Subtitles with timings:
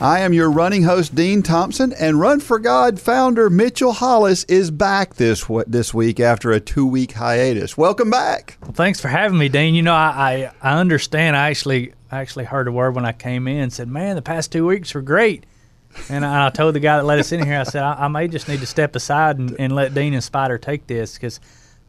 [0.00, 4.70] I am your running host, Dean Thompson, and Run for God founder Mitchell Hollis is
[4.70, 7.78] back this this week after a two week hiatus.
[7.78, 8.58] Welcome back.
[8.60, 9.74] Well, thanks for having me, Dean.
[9.74, 11.34] You know, I, I, I understand.
[11.34, 14.22] I actually I actually heard a word when I came in and said, "Man, the
[14.22, 15.46] past two weeks were great."
[16.10, 18.08] And I, I told the guy that let us in here, I said, I, I
[18.08, 21.40] may just need to step aside and, and let Dean and Spider take this because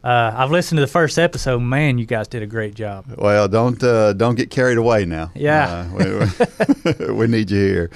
[0.08, 1.60] uh, I've listened to the first episode.
[1.60, 3.06] Man, you guys did a great job.
[3.18, 5.32] Well, don't uh, don't get carried away now.
[5.36, 7.92] Yeah, uh, we, we, need you here.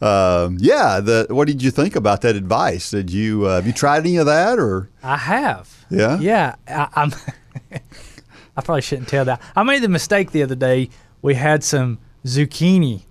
[0.00, 2.90] Um, yeah, the, what did you think about that advice?
[2.90, 4.88] Did you uh, have you tried any of that or?
[5.02, 5.84] I have.
[5.90, 6.18] Yeah.
[6.18, 7.12] Yeah, I, I'm.
[8.56, 9.42] I probably shouldn't tell that.
[9.54, 10.88] I made the mistake the other day.
[11.20, 13.04] We had some zucchini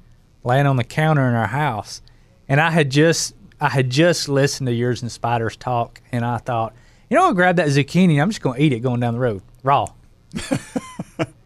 [0.43, 2.01] laying on the counter in our house,
[2.47, 6.39] and I had just I had just listened to yours and Spiders talk, and I
[6.39, 6.73] thought
[7.09, 8.21] you know, I'll grab that zucchini.
[8.21, 9.87] I'm just going to eat it going down the road raw.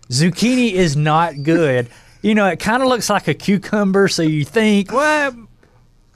[0.10, 1.90] zucchini is not good.
[2.22, 5.48] You know, it kind of looks like a cucumber, so you think, well,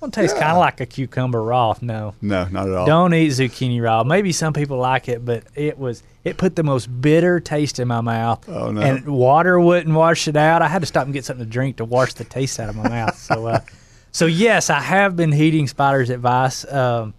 [0.03, 0.43] it tastes yeah.
[0.43, 1.75] kind of like a cucumber raw.
[1.81, 2.85] No, no, not at all.
[2.85, 4.03] Don't eat zucchini raw.
[4.03, 7.87] Maybe some people like it, but it was it put the most bitter taste in
[7.87, 8.47] my mouth.
[8.47, 8.81] Oh no!
[8.81, 10.61] And water wouldn't wash it out.
[10.61, 12.75] I had to stop and get something to drink to wash the taste out of
[12.75, 13.17] my mouth.
[13.17, 13.59] So, uh,
[14.11, 16.71] so yes, I have been heeding Spider's advice.
[16.71, 17.13] Um,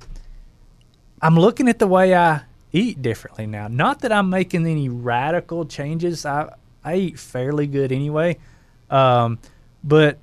[1.21, 3.69] I'm looking at the way I eat differently now.
[3.69, 6.25] Not that I'm making any radical changes.
[6.25, 6.53] I
[6.85, 8.39] I eat fairly good anyway,
[8.91, 9.39] um,
[9.83, 10.19] but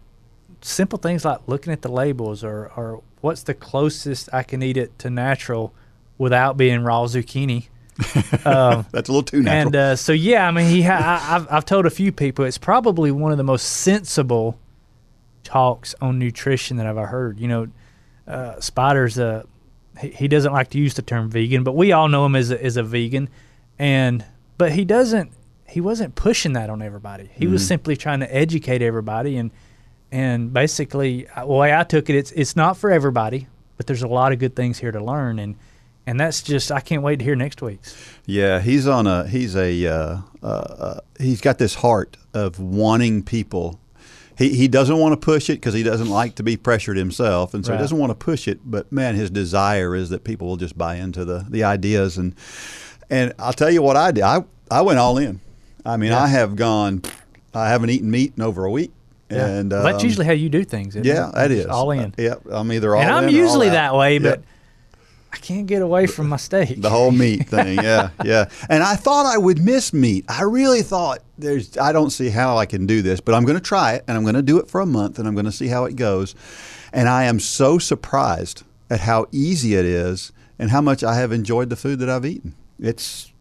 [0.61, 4.77] simple things like looking at the labels or or what's the closest I can eat
[4.77, 5.73] it to natural
[6.17, 7.67] without being raw zucchini.
[8.45, 9.67] Um, That's a little too natural.
[9.67, 12.45] And uh, so yeah, I mean, he ha- I, have I've told a few people
[12.45, 14.59] it's probably one of the most sensible
[15.43, 17.39] talks on nutrition that I've ever heard.
[17.39, 17.67] You know,
[18.27, 19.45] uh, Spider's a
[19.99, 22.51] he, he doesn't like to use the term vegan, but we all know him as
[22.51, 23.29] a, as a vegan,
[23.79, 24.25] and
[24.57, 25.31] but he doesn't
[25.67, 27.29] he wasn't pushing that on everybody.
[27.33, 27.53] He mm-hmm.
[27.53, 29.51] was simply trying to educate everybody, and
[30.11, 33.47] and basically uh, the way I took it, it's it's not for everybody,
[33.77, 35.55] but there's a lot of good things here to learn, and
[36.05, 37.95] and that's just I can't wait to hear next week's.
[38.25, 43.23] Yeah, he's on a he's a uh, uh, uh he's got this heart of wanting
[43.23, 43.79] people
[44.37, 47.53] he, he doesn't want to push it because he doesn't like to be pressured himself,
[47.53, 47.77] and so right.
[47.77, 48.59] he doesn't want to push it.
[48.65, 52.35] But man, his desire is that people will just buy into the the ideas and
[53.09, 54.23] and I'll tell you what I did.
[54.23, 55.39] I I went all in.
[55.85, 56.23] I mean, yeah.
[56.23, 57.03] I have gone.
[57.53, 58.91] I haven't eaten meat in over a week.
[59.29, 59.45] Yeah.
[59.47, 60.95] And well, that's um, usually how you do things.
[60.95, 61.35] yeah, it?
[61.35, 61.99] that is all in.
[62.11, 63.07] Uh, yeah, I'm either all in.
[63.07, 64.43] and I'm usually that way, but
[65.35, 66.81] I can't get away from my steak.
[66.81, 68.45] The whole meat thing, yeah, yeah.
[68.69, 70.23] And I thought I would miss meat.
[70.29, 71.77] I really thought there's.
[71.77, 74.15] I don't see how I can do this, but I'm going to try it, and
[74.15, 75.97] I'm going to do it for a month, and I'm going to see how it
[75.97, 76.35] goes.
[76.93, 81.33] And I am so surprised at how easy it is, and how much I have
[81.33, 82.55] enjoyed the food that I've eaten.
[82.79, 83.31] It's.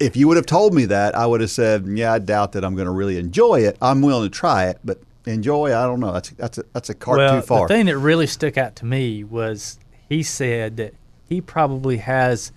[0.00, 2.64] If you would have told me that, I would have said, "Yeah, I doubt that
[2.64, 3.78] I'm going to really enjoy it.
[3.80, 6.12] I'm willing to try it, but enjoy, I don't know.
[6.12, 8.74] That's that's a, that's a cart well, too far." The thing that really stuck out
[8.76, 9.78] to me was
[10.08, 10.94] he said that
[11.34, 12.52] he probably has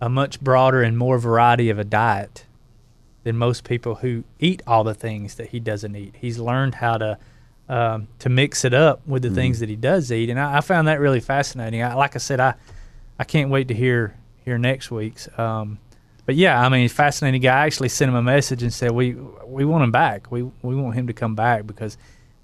[0.00, 2.46] a much broader and more variety of a diet
[3.24, 6.14] than most people who eat all the things that he doesn't eat.
[6.20, 7.18] He's learned how to
[7.68, 9.36] um, to mix it up with the mm-hmm.
[9.36, 11.82] things that he does eat, and I, I found that really fascinating.
[11.82, 12.54] I, like I said, I
[13.18, 15.28] I can't wait to hear hear next week's.
[15.38, 15.78] Um,
[16.24, 17.62] but yeah, I mean, fascinating guy.
[17.62, 20.30] I actually sent him a message and said we we want him back.
[20.30, 21.96] We we want him to come back because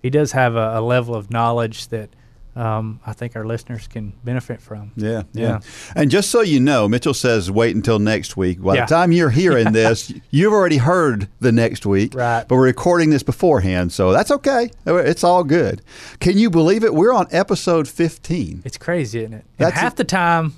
[0.03, 2.11] he does have a, a level of knowledge that
[2.59, 4.91] um, I think our listeners can benefit from.
[4.97, 5.61] Yeah, yeah, yeah,
[5.95, 8.61] And just so you know, Mitchell says wait until next week.
[8.61, 8.85] By yeah.
[8.85, 12.15] the time you're hearing this, you've already heard the next week.
[12.15, 12.45] Right.
[12.49, 14.71] But we're recording this beforehand, so that's okay.
[14.87, 15.83] It's all good.
[16.19, 16.93] Can you believe it?
[16.93, 18.63] We're on episode 15.
[18.65, 19.45] It's crazy, isn't it?
[19.59, 20.55] And half a, the time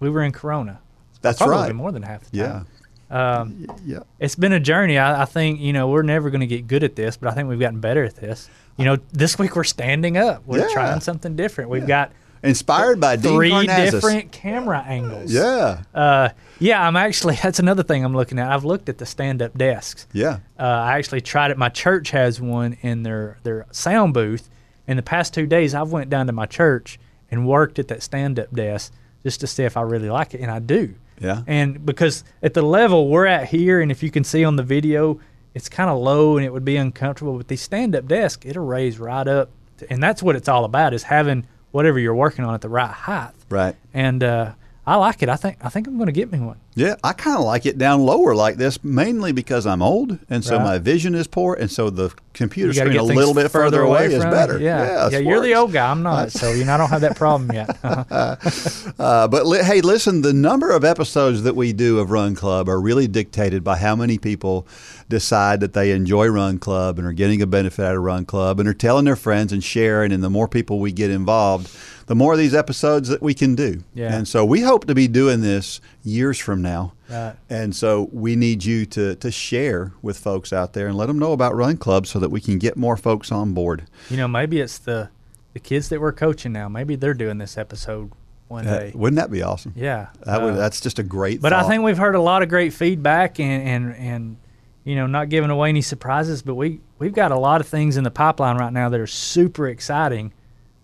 [0.00, 0.80] we were in Corona.
[1.20, 1.74] That's Probably right.
[1.74, 2.66] More than half the time.
[2.66, 2.73] Yeah.
[3.14, 4.00] Um, yeah.
[4.18, 4.98] It's been a journey.
[4.98, 7.34] I, I think you know we're never going to get good at this, but I
[7.34, 10.44] think we've gotten better at this you know, this week we're standing up.
[10.46, 10.72] We're yeah.
[10.72, 11.70] trying something different.
[11.70, 12.08] We've yeah.
[12.08, 12.12] got
[12.42, 15.32] inspired by three different camera angles.
[15.32, 16.86] Yeah, uh, yeah.
[16.86, 18.50] I'm actually that's another thing I'm looking at.
[18.50, 20.06] I've looked at the stand-up desks.
[20.12, 21.58] Yeah, uh, I actually tried it.
[21.58, 24.48] My church has one in their their sound booth.
[24.86, 26.98] In the past two days, I've went down to my church
[27.30, 30.50] and worked at that stand-up desk just to see if I really like it, and
[30.50, 30.94] I do.
[31.20, 31.42] Yeah.
[31.46, 34.62] And because at the level we're at here, and if you can see on the
[34.62, 35.20] video,
[35.54, 37.36] it's kind of low and it would be uncomfortable.
[37.36, 39.50] But the stand up desk, it'll raise right up
[39.90, 42.90] and that's what it's all about is having whatever you're working on at the right
[42.90, 43.32] height.
[43.48, 43.76] Right.
[43.92, 44.52] And uh,
[44.86, 45.28] I like it.
[45.28, 46.60] I think I think I'm going to get me one.
[46.76, 50.44] Yeah, I kind of like it down lower like this, mainly because I'm old, and
[50.44, 50.64] so Right.
[50.64, 54.22] my vision is poor, and so the computer screen a little bit further away, is
[54.24, 54.36] from it.
[54.36, 54.58] better.
[54.58, 55.18] Yeah, yeah.
[55.18, 55.88] you're the old guy.
[55.88, 57.76] I'm not, so you know I don't have that problem yet.
[58.98, 62.68] Uh, but li- hey, listen, the number of episodes that we do of Run Club
[62.68, 64.66] are really dictated by how many people
[65.08, 68.60] decide that they enjoy Run Club and are getting a benefit out of Run Club
[68.60, 70.12] and are telling their friends and sharing.
[70.12, 71.68] And the more people we get involved,
[72.06, 73.82] the more of these episodes that we can do.
[73.94, 74.14] Yeah.
[74.14, 76.92] And so we hope to be doing this years from now.
[77.10, 77.34] Right.
[77.50, 81.18] And so we need you to, to share with folks out there and let them
[81.18, 83.86] know about Run Club so that we can get more folks on board.
[84.10, 85.08] you know, maybe it's the
[85.54, 86.68] the kids that we're coaching now.
[86.68, 88.10] Maybe they're doing this episode
[88.48, 88.92] one Uh, day.
[88.94, 89.72] wouldn't that be awesome?
[89.76, 92.42] Yeah, That would, Uh, that's just a great But I think we've heard a lot
[92.42, 94.36] of great feedback and, and, and
[94.82, 97.96] you know, not giving away any surprises, but we, we've got a lot of things
[97.96, 100.32] in the pipeline right now that are super exciting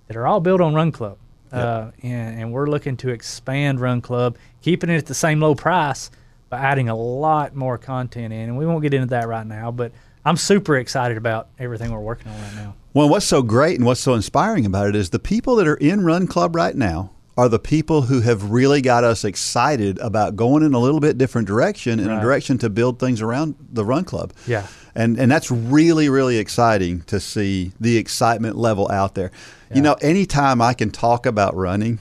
[0.06, 1.18] that are all built on Run Club.
[1.52, 5.54] Uh, and, and we're looking to expand Run Club, keeping it at the same low
[5.54, 6.10] price,
[6.48, 8.40] but adding a lot more content in.
[8.40, 9.92] And we won't get into that right now, but
[10.24, 12.74] I'm super excited about everything we're working on right now.
[12.92, 15.76] Well, what's so great and what's so inspiring about it is the people that are
[15.76, 20.36] in Run Club right now are the people who have really got us excited about
[20.36, 23.84] going in a little bit different direction, in a direction to build things around the
[23.84, 24.32] Run Club.
[24.46, 24.66] Yeah.
[25.00, 29.30] And and that's really really exciting to see the excitement level out there.
[29.70, 29.82] You Yeah.
[29.82, 31.98] know, anytime I can talk about running,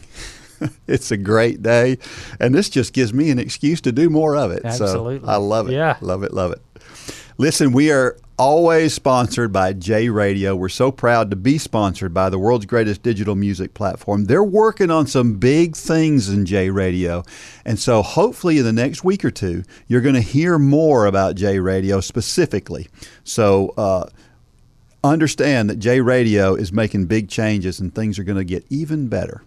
[0.88, 1.98] it's a great day,
[2.40, 4.62] and this just gives me an excuse to do more of it.
[4.66, 5.20] Absolutely.
[5.20, 5.74] So I love it.
[5.74, 5.96] Yeah.
[6.02, 6.62] Love it, love it.
[7.38, 10.56] Listen, we are always sponsored by J Radio.
[10.56, 14.26] We're so proud to be sponsored by the world's greatest digital music platform.
[14.26, 17.24] They're working on some big things in J Radio.
[17.66, 21.36] And so hopefully in the next week or two, you're going to hear more about
[21.36, 22.88] J Radio specifically.
[23.26, 24.06] So, uh,
[25.04, 29.08] understand that J Radio is making big changes and things are going to get even
[29.08, 29.44] better.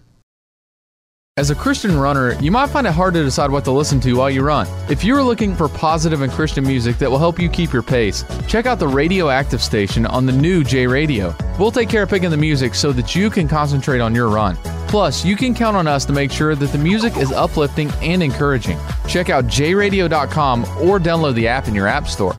[1.39, 4.13] As a Christian runner, you might find it hard to decide what to listen to
[4.13, 4.67] while you run.
[4.91, 7.83] If you are looking for positive and Christian music that will help you keep your
[7.83, 11.35] pace, check out the Radioactive station on the new J Radio.
[11.59, 14.57] We'll take care of picking the music so that you can concentrate on your run.
[14.89, 18.23] Plus, you can count on us to make sure that the music is uplifting and
[18.23, 18.79] encouraging.
[19.09, 22.37] Check out jradio.com or download the app in your app store.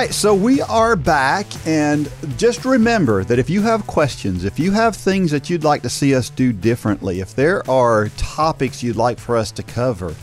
[0.00, 4.70] Right, so we are back, and just remember that if you have questions, if you
[4.70, 8.96] have things that you'd like to see us do differently, if there are topics you'd
[8.96, 10.14] like for us to cover,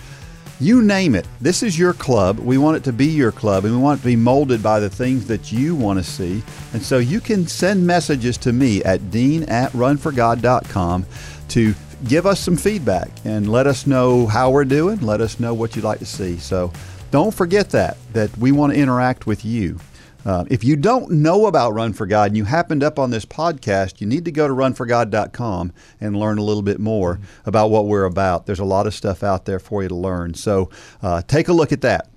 [0.59, 1.27] you name it.
[1.39, 2.39] This is your club.
[2.39, 4.79] We want it to be your club, and we want it to be molded by
[4.79, 6.41] the things that you want to see.
[6.74, 11.06] And so you can send messages to me at dean at runforgod.com
[11.50, 11.75] to
[12.07, 15.01] give us some feedback and let us know how we're doing.
[15.01, 16.38] Let us know what you'd like to see.
[16.38, 16.74] So
[17.12, 19.80] don't forget that, that we want to interact with you.
[20.25, 23.25] Uh, if you don't know about Run for God and you happened up on this
[23.25, 25.71] podcast, you need to go to runforgod.com
[26.01, 28.45] and learn a little bit more about what we're about.
[28.45, 30.33] There's a lot of stuff out there for you to learn.
[30.33, 30.69] So
[31.01, 32.09] uh, take a look at that.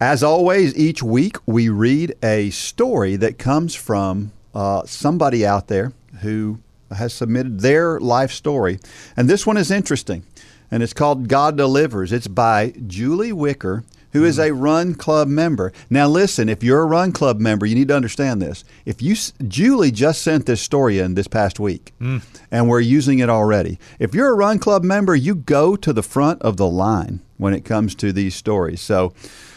[0.00, 5.92] As always, each week we read a story that comes from uh, somebody out there
[6.22, 6.58] who
[6.90, 8.78] has submitted their life story.
[9.16, 10.24] And this one is interesting,
[10.70, 12.12] and it's called God Delivers.
[12.12, 13.84] It's by Julie Wicker,
[14.16, 15.72] who is a Run Club member.
[15.90, 18.64] Now, listen, if you're a Run Club member, you need to understand this.
[18.84, 19.14] If you,
[19.46, 23.78] Julie just sent this story in this past week, and we're using it already.
[23.98, 27.52] If you're a Run Club member, you go to the front of the line when
[27.52, 28.80] it comes to these stories.
[28.80, 29.12] So,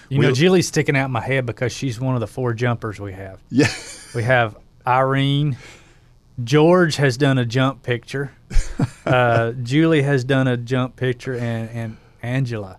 [0.09, 2.99] You know, Julie's sticking out in my head because she's one of the four jumpers
[2.99, 3.39] we have.
[3.49, 3.67] yeah.
[4.13, 5.55] We have Irene.
[6.43, 8.31] George has done a jump picture.
[9.05, 12.77] Uh, Julie has done a jump picture, and, and Angela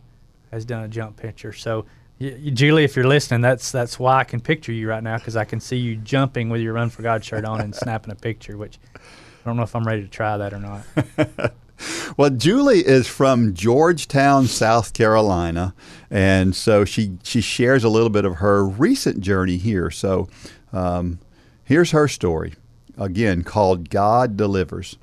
[0.50, 1.52] has done a jump picture.
[1.52, 1.86] So,
[2.20, 5.36] y- Julie, if you're listening, that's that's why I can picture you right now because
[5.36, 8.16] I can see you jumping with your Run for God shirt on and snapping a
[8.16, 8.56] picture.
[8.56, 9.00] Which I
[9.44, 11.52] don't know if I'm ready to try that or not.
[12.16, 15.74] Well, Julie is from Georgetown, South Carolina,
[16.10, 19.90] and so she she shares a little bit of her recent journey here.
[19.90, 20.28] So,
[20.74, 21.20] um,
[21.64, 22.52] here's her story,
[22.98, 24.98] again called "God Delivers."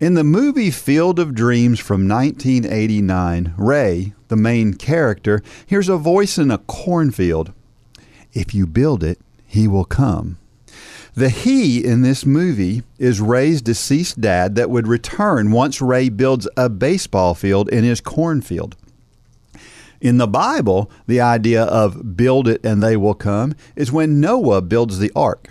[0.00, 6.38] In the movie Field of Dreams from 1989, Ray, the main character, hears a voice
[6.38, 7.52] in a cornfield.
[8.32, 10.38] If you build it, he will come.
[11.14, 16.46] The he in this movie is Ray's deceased dad that would return once Ray builds
[16.56, 18.76] a baseball field in his cornfield.
[20.00, 24.62] In the Bible, the idea of build it and they will come is when Noah
[24.62, 25.48] builds the ark.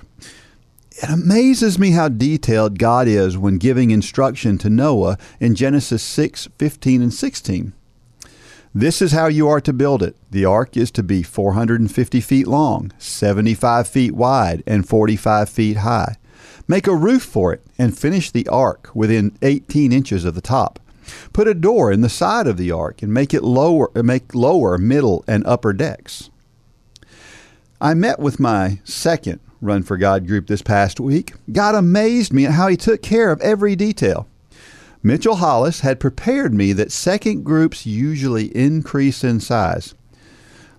[0.99, 6.47] It amazes me how detailed God is when giving instruction to Noah in Genesis 6
[6.57, 7.73] 15 and 16.
[8.73, 10.15] This is how you are to build it.
[10.31, 16.15] The ark is to be 450 feet long, 75 feet wide, and 45 feet high.
[16.67, 20.79] Make a roof for it and finish the ark within 18 inches of the top.
[21.31, 24.79] Put a door in the side of the ark and make it lower make lower,
[24.79, 26.31] middle, and upper decks.
[27.79, 31.33] I met with my second Run for God group this past week.
[31.51, 34.27] God amazed me at how he took care of every detail.
[35.01, 39.95] Mitchell Hollis had prepared me that second groups usually increase in size.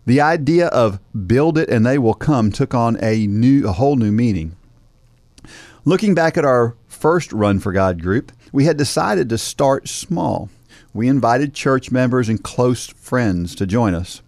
[0.07, 3.97] The idea of build it and they will come took on a new a whole
[3.97, 4.57] new meaning.
[5.85, 10.51] Looking back at our first Run for God group, we had decided to start small.
[10.95, 14.23] We invited church members and close friends to join us.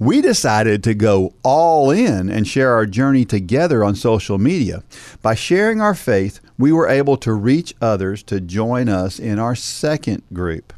[0.00, 4.82] We decided to go all in and share our journey together on social media.
[5.20, 9.54] By sharing our faith, we were able to reach others to join us in our
[9.54, 10.72] second group.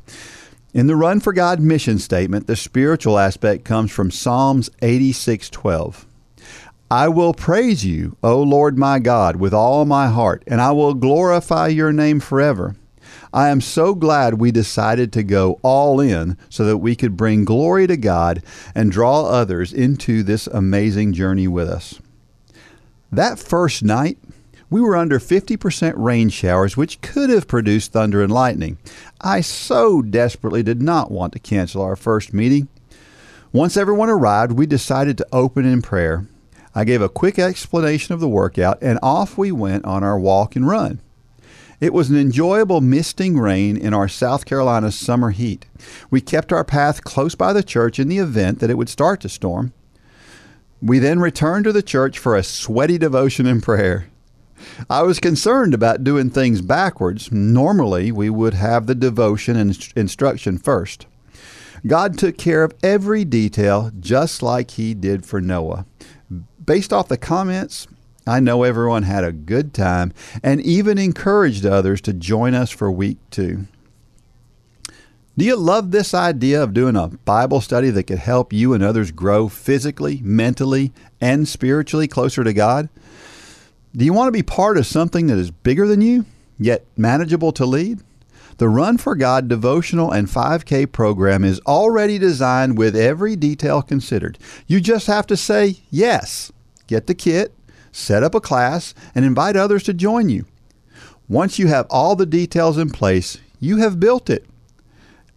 [0.75, 6.05] In the Run for God mission statement, the spiritual aspect comes from Psalms 86:12.
[6.91, 10.95] I will praise you, O Lord my God, with all my heart, and I will
[10.95, 12.75] glorify your name forever.
[13.33, 17.45] I am so glad we decided to go all in so that we could bring
[17.45, 18.43] glory to God
[18.75, 21.99] and draw others into this amazing journey with us.
[23.11, 24.19] That first night,
[24.69, 28.79] we were under 50% rain showers, which could have produced thunder and lightning.
[29.21, 32.69] I so desperately did not want to cancel our first meeting.
[33.53, 36.27] Once everyone arrived, we decided to open in prayer.
[36.75, 40.57] I gave a quick explanation of the workout, and off we went on our walk
[40.57, 41.01] and run.
[41.83, 45.67] It was an enjoyable misting rain in our South Carolina summer heat.
[46.13, 49.21] We kept our path close by the church in the event that it would start
[49.23, 49.73] to storm.
[50.81, 54.07] We then returned to the church for a sweaty devotion and prayer.
[54.89, 57.33] I was concerned about doing things backwards.
[57.33, 61.07] Normally, we would have the devotion and instruction first.
[61.85, 65.85] God took care of every detail just like He did for Noah
[66.65, 67.89] based off the comments,
[68.27, 70.13] I know everyone had a good time
[70.43, 73.67] and even encouraged others to join us for week two.
[75.37, 78.85] Do you love this idea of doing a Bible study that could help you and
[78.85, 82.91] others grow physically, mentally, and spiritually closer to God?
[83.97, 86.27] Do you want to be part of something that is bigger than you,
[86.59, 88.01] yet manageable to lead?
[88.59, 94.39] The Run for God devotional and 5K program is already designed with every detail considered.
[94.67, 96.53] You just have to say yes.
[96.87, 97.55] Get the kit,
[97.93, 100.47] set up a class, and invite others to join you.
[101.29, 104.45] Once you have all the details in place, you have built it.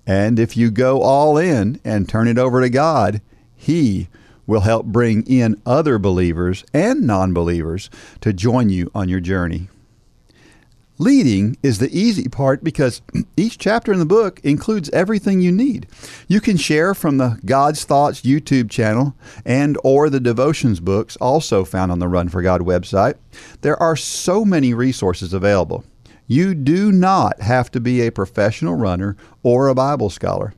[0.07, 3.21] And if you go all in and turn it over to God,
[3.55, 4.07] He
[4.47, 7.89] will help bring in other believers and non believers
[8.21, 9.69] to join you on your journey.
[10.97, 13.01] Leading is the easy part because
[13.37, 15.87] each chapter in the book includes everything you need.
[16.29, 19.13] You can share from the God's Thoughts YouTube channel
[19.45, 23.15] and or the devotions books also found on the Run for God website.
[23.59, 25.83] There are so many resources available.
[26.27, 30.53] You do not have to be a professional runner or a Bible scholar.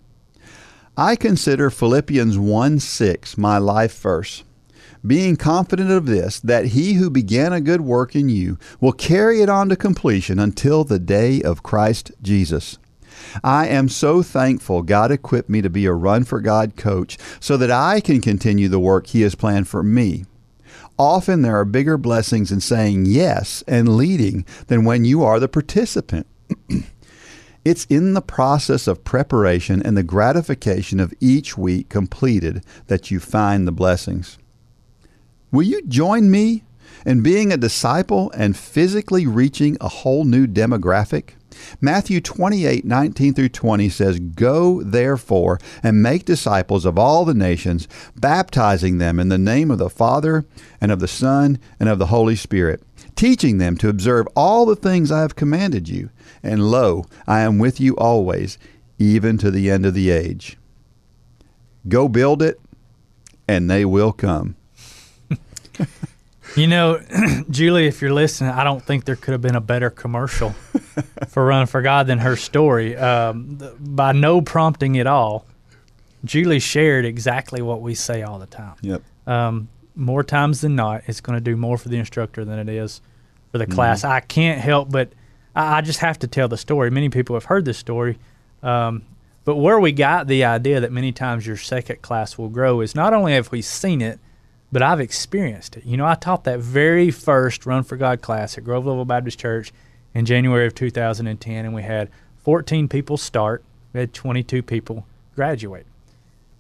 [0.95, 4.43] I consider Philippians 1 6 my life verse
[5.05, 9.41] being confident of this, that he who began a good work in you will carry
[9.41, 12.77] it on to completion until the day of Christ Jesus.
[13.43, 17.57] I am so thankful God equipped me to be a Run for God coach so
[17.57, 20.25] that I can continue the work He has planned for me.
[20.99, 25.47] Often there are bigger blessings in saying yes and leading than when you are the
[25.47, 26.25] participant.
[27.65, 33.19] it's in the process of preparation and the gratification of each week completed that you
[33.19, 34.39] find the blessings.
[35.49, 36.63] Will you join me
[37.05, 41.31] in being a disciple and physically reaching a whole new demographic?
[41.79, 47.87] Matthew 28 19 through 20 says, Go therefore and make disciples of all the nations,
[48.17, 50.45] baptizing them in the name of the Father
[50.81, 52.83] and of the Son and of the Holy Spirit,
[53.15, 56.09] teaching them to observe all the things I have commanded you.
[56.43, 58.57] And lo, I am with you always,
[58.99, 60.57] even to the end of the age.
[61.87, 62.59] Go build it,
[63.47, 64.57] and they will come.
[66.55, 66.99] You know,
[67.49, 70.51] Julie, if you're listening, I don't think there could have been a better commercial
[71.27, 72.95] for Run for God than her story.
[72.95, 75.45] Um, by no prompting at all,
[76.23, 78.75] Julie shared exactly what we say all the time.
[78.81, 79.03] Yep.
[79.27, 82.69] Um, more times than not, it's going to do more for the instructor than it
[82.69, 83.01] is
[83.51, 83.73] for the mm-hmm.
[83.73, 84.03] class.
[84.03, 85.11] I can't help but
[85.55, 86.89] I, I, just have to tell the story.
[86.89, 88.17] Many people have heard this story.
[88.63, 89.03] Um,
[89.45, 92.95] but where we got the idea that many times your second class will grow is
[92.95, 94.19] not only have we seen it,
[94.71, 95.85] but I've experienced it.
[95.85, 99.39] You know, I taught that very first Run for God class at Grove Level Baptist
[99.39, 99.71] Church
[100.13, 102.09] in January of 2010, and we had
[102.43, 103.63] 14 people start.
[103.93, 105.05] We had 22 people
[105.35, 105.85] graduate.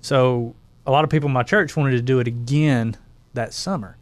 [0.01, 2.95] so a lot of people in my church wanted to do it again
[3.33, 3.97] that summer.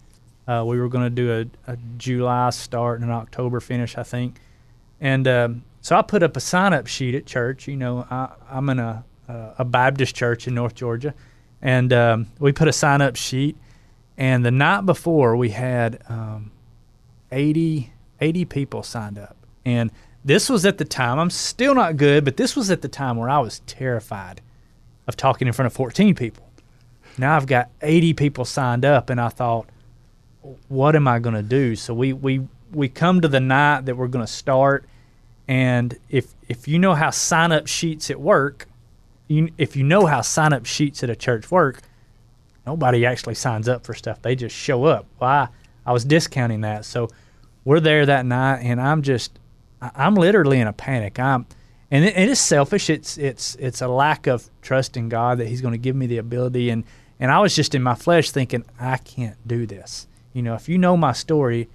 [0.48, 4.04] Uh, we were going to do a, a, July start and an October finish, I
[4.04, 4.36] think.
[5.02, 7.68] And um, so I put up a sign up sheet at church.
[7.68, 11.16] You know, I, am in a, a Baptist church in North Georgia.
[11.62, 13.58] And um, we put a sign up sheet.
[14.18, 16.52] And the night before, we had um,
[17.32, 17.92] 80,
[18.22, 19.36] 80 people signed up.
[19.66, 19.92] And
[20.24, 23.18] this was at the time, I'm still not good, but this was at the time
[23.18, 24.42] where I was terrified
[25.08, 26.50] of talking in front of 14 people.
[27.18, 29.68] Now I've got 80 people signed up, and I thought,
[30.68, 31.76] what am I going to do?
[31.76, 34.86] So we we we come to the night that we're going to start,
[35.48, 38.68] and if if you know how sign up sheets at work,
[39.28, 41.82] you, if you know how sign up sheets at a church work,
[42.66, 44.22] nobody actually signs up for stuff.
[44.22, 45.06] They just show up.
[45.20, 45.48] Well, I,
[45.86, 46.86] I was discounting that.
[46.86, 47.10] So
[47.64, 49.40] we're there that night, and I'm just
[49.82, 51.20] I'm literally in a panic.
[51.20, 51.46] I'm
[51.92, 52.90] and it, it is selfish.
[52.90, 56.08] It's it's it's a lack of trust in God that He's going to give me
[56.08, 56.84] the ability and
[57.20, 60.08] and I was just in my flesh thinking I can't do this.
[60.34, 61.70] You know, if you know my story,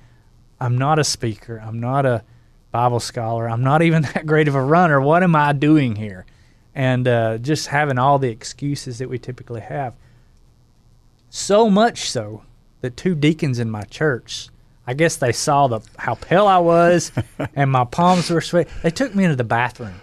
[0.61, 1.59] I'm not a speaker.
[1.65, 2.25] I'm not a
[2.71, 3.49] Bible scholar.
[3.49, 5.01] I'm not even that great of a runner.
[5.01, 6.27] What am I doing here?
[6.75, 9.95] And uh, just having all the excuses that we typically have.
[11.31, 12.43] So much so
[12.81, 14.49] that two deacons in my church,
[14.87, 17.13] I guess they saw the how pale I was
[17.55, 18.71] and my palms were sweaty.
[18.83, 20.01] They took me into the bathroom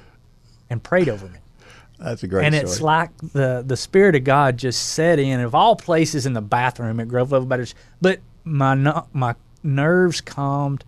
[0.69, 1.39] and prayed over me.
[1.99, 2.69] That's a great and story.
[2.69, 6.41] it's like the the spirit of God just set in of all places in the
[6.41, 7.75] bathroom at Grove Level Baptist.
[8.01, 10.83] But my my nerves calmed,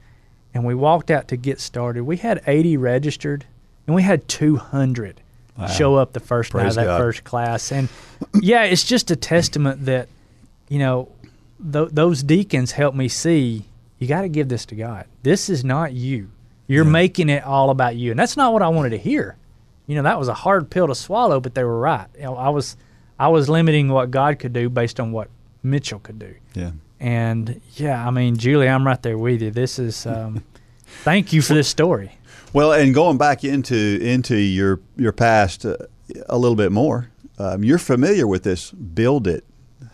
[0.53, 2.03] and we walked out to get started.
[2.03, 3.45] We had 80 registered,
[3.87, 5.21] and we had 200
[5.57, 5.67] wow.
[5.67, 6.97] show up the first Praise night of that God.
[6.99, 7.71] first class.
[7.71, 7.89] And
[8.41, 10.07] yeah, it's just a testament that
[10.69, 11.09] you know
[11.71, 13.65] th- those deacons helped me see
[13.99, 15.05] you got to give this to God.
[15.23, 16.31] This is not you.
[16.67, 16.91] You're yeah.
[16.91, 19.35] making it all about you, and that's not what I wanted to hear.
[19.87, 22.07] You know, that was a hard pill to swallow, but they were right.
[22.15, 22.77] You know, I was
[23.19, 25.29] I was limiting what God could do based on what
[25.61, 26.35] Mitchell could do.
[26.53, 26.71] Yeah.
[26.99, 29.51] And yeah, I mean, Julie, I'm right there with you.
[29.51, 30.43] This is, um,
[31.03, 32.17] thank you for this story.
[32.53, 35.75] Well, and going back into into your your past uh,
[36.27, 39.43] a little bit more, um, you're familiar with this build it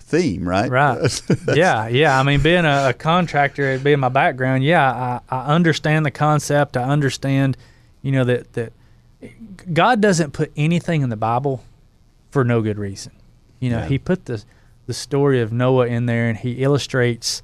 [0.06, 0.70] theme, right?
[0.70, 1.22] Right.
[1.56, 2.20] yeah, yeah.
[2.20, 6.78] I mean, being a, a, contractor, being my background, yeah, I, I understand the concept.
[6.78, 7.58] I understand,
[8.02, 8.74] you know, that that
[9.74, 11.64] God doesn't put anything in the Bible
[12.30, 13.14] for no good reason.
[13.60, 13.88] You know, yeah.
[13.88, 14.44] He put the
[14.86, 17.42] the story of Noah in there, and he illustrates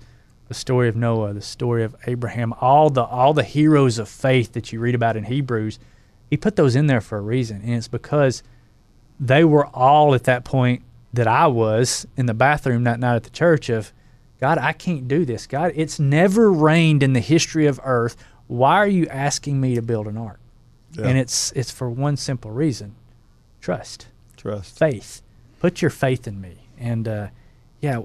[0.48, 4.54] the story of Noah, the story of Abraham, all the all the heroes of faith
[4.54, 5.80] that you read about in Hebrews.
[6.30, 8.44] He put those in there for a reason, and it's because
[9.20, 13.24] they were all at that point that I was in the bathroom that night at
[13.24, 13.92] the church of
[14.40, 15.46] God, I can't do this.
[15.46, 18.16] God, it's never rained in the history of earth.
[18.48, 20.40] Why are you asking me to build an ark?
[20.94, 21.08] Yeah.
[21.08, 22.96] And it's it's for one simple reason.
[23.62, 24.08] Trust.
[24.36, 24.78] Trust.
[24.78, 25.22] Faith.
[25.60, 26.58] Put your faith in me.
[26.78, 27.28] And uh,
[27.82, 28.02] yeah,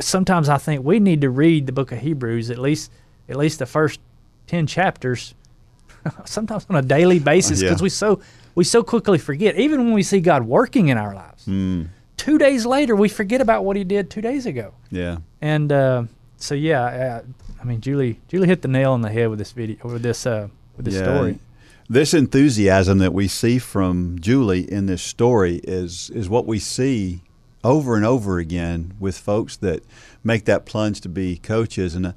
[0.00, 2.90] sometimes I think we need to read the book of Hebrews at least
[3.28, 4.00] at least the first
[4.48, 5.34] ten chapters,
[6.24, 7.84] sometimes on a daily basis, because yeah.
[7.84, 8.20] we so
[8.54, 9.56] we so quickly forget.
[9.56, 11.88] Even when we see God working in our lives, mm.
[12.22, 14.74] Two days later we forget about what He did two days ago.
[14.90, 16.04] Yeah, and uh,
[16.36, 17.22] so yeah, uh,
[17.60, 20.26] I mean Julie Julie hit the nail on the head with this video with this
[20.26, 21.02] uh, with this yeah.
[21.02, 21.38] story
[21.88, 27.20] this enthusiasm that we see from Julie in this story is is what we see
[27.64, 29.82] over and over again with folks that
[30.24, 31.94] make that plunge to be coaches.
[31.94, 32.12] And uh,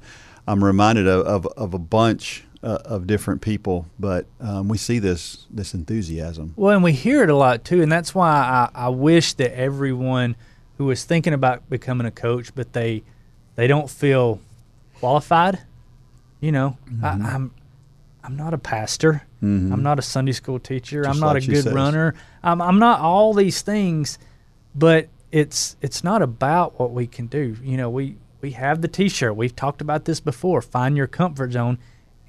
[0.46, 4.98] I'm reminded of, of, of a bunch uh, of different people, but um, we see
[4.98, 6.54] this this enthusiasm.
[6.56, 9.56] Well, and we hear it a lot too, and that's why I, I wish that
[9.56, 10.36] everyone
[10.78, 13.02] who is thinking about becoming a coach, but they
[13.54, 14.40] they don't feel
[14.94, 15.60] qualified.
[16.40, 17.04] You know, mm-hmm.
[17.04, 17.52] I, I'm
[18.24, 19.22] I'm not a pastor.
[19.42, 19.72] Mm-hmm.
[19.72, 21.04] I'm not a Sunday school teacher.
[21.04, 21.72] Just I'm not like a good says.
[21.72, 22.14] runner.
[22.42, 24.18] I'm, I'm not all these things,
[24.74, 27.56] but it's it's not about what we can do.
[27.62, 29.36] You know, we we have the T-shirt.
[29.36, 30.62] We've talked about this before.
[30.62, 31.78] Find your comfort zone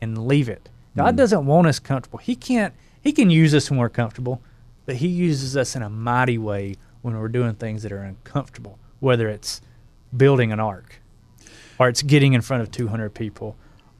[0.01, 0.69] and leave it.
[0.95, 1.17] God mm.
[1.17, 2.19] doesn't want us comfortable.
[2.19, 2.73] He can't.
[3.01, 4.41] He can use us when we're comfortable,
[4.85, 8.79] but He uses us in a mighty way when we're doing things that are uncomfortable.
[8.99, 9.61] Whether it's
[10.15, 11.01] building an ark,
[11.79, 13.55] or it's getting in front of 200 people,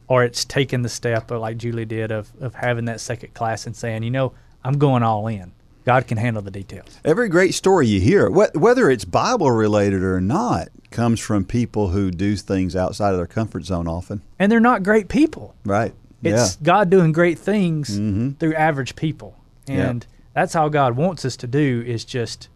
[0.08, 3.76] or it's taking the step like Julie did of, of having that second class and
[3.76, 4.34] saying, you know,
[4.64, 5.52] I'm going all in.
[5.88, 7.00] God can handle the details.
[7.06, 12.12] Every great story you hear, whether it's Bible related or not, comes from people who
[12.12, 14.22] do things outside of their comfort zone often.
[14.38, 15.56] And they're not great people.
[15.64, 15.94] Right.
[16.22, 16.66] It's yeah.
[16.66, 18.32] God doing great things mm-hmm.
[18.32, 19.38] through average people.
[19.66, 20.18] And yeah.
[20.34, 22.50] that's how God wants us to do is just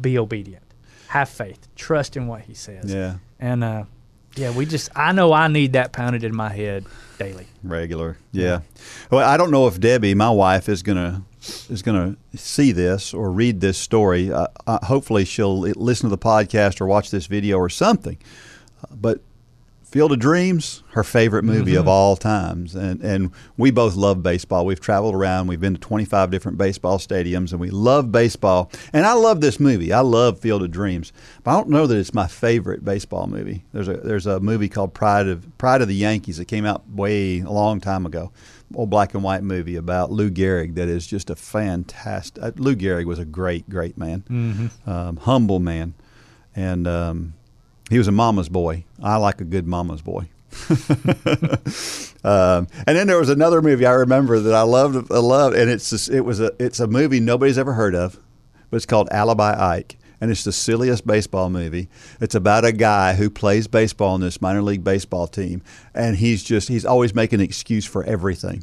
[0.00, 0.64] be obedient.
[1.06, 1.68] Have faith.
[1.76, 2.92] Trust in what he says.
[2.92, 3.18] Yeah.
[3.38, 3.84] And uh,
[4.34, 7.46] yeah, we just I know I need that pounded in my head daily.
[7.62, 8.16] Regular.
[8.32, 8.62] Yeah.
[9.08, 11.22] Well, I don't know if Debbie, my wife, is going to
[11.70, 16.16] is going to see this or read this story, uh, uh, hopefully she'll listen to
[16.16, 18.18] the podcast or watch this video or something.
[18.82, 19.20] Uh, but
[19.92, 21.80] Field of Dreams, her favorite movie mm-hmm.
[21.80, 24.64] of all times, and and we both love baseball.
[24.64, 25.48] We've traveled around.
[25.48, 28.70] We've been to 25 different baseball stadiums, and we love baseball.
[28.94, 29.92] And I love this movie.
[29.92, 31.12] I love Field of Dreams,
[31.44, 33.64] but I don't know that it's my favorite baseball movie.
[33.74, 36.88] There's a there's a movie called Pride of Pride of the Yankees that came out
[36.88, 38.32] way a long time ago,
[38.74, 42.42] old black and white movie about Lou Gehrig that is just a fantastic.
[42.42, 44.90] Uh, Lou Gehrig was a great great man, mm-hmm.
[44.90, 45.94] um, humble man,
[46.54, 46.86] and.
[46.86, 47.34] Um,
[47.92, 48.84] he was a mama's boy.
[49.02, 50.30] I like a good mama's boy.
[52.24, 55.12] um, and then there was another movie I remember that I loved.
[55.12, 58.18] I loved, and it's just, it was a it's a movie nobody's ever heard of,
[58.70, 61.88] but it's called Alibi Ike, and it's the silliest baseball movie.
[62.20, 65.62] It's about a guy who plays baseball in this minor league baseball team,
[65.96, 68.62] and he's just he's always making an excuse for everything.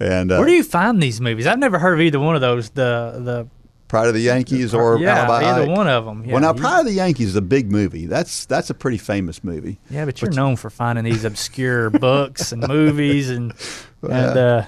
[0.00, 1.46] And uh, where do you find these movies?
[1.46, 2.70] I've never heard of either one of those.
[2.70, 3.48] The the
[3.86, 5.76] Pride of the Yankees or yeah, Alibi either Ike.
[5.76, 6.24] one of them.
[6.24, 8.06] Yeah, well, now Pride of the Yankees is a big movie.
[8.06, 9.78] That's that's a pretty famous movie.
[9.88, 13.54] Yeah, but you're but known for finding these obscure books and movies and
[14.02, 14.36] and.
[14.36, 14.62] Uh,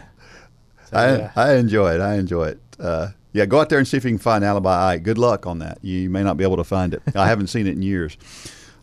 [0.85, 1.33] so, I yeah.
[1.35, 2.00] I enjoy it.
[2.00, 2.61] I enjoy it.
[2.79, 5.03] Uh, yeah, go out there and see if you can find Alibi Ike.
[5.03, 5.79] Good luck on that.
[5.83, 7.03] You may not be able to find it.
[7.16, 8.16] I haven't seen it in years.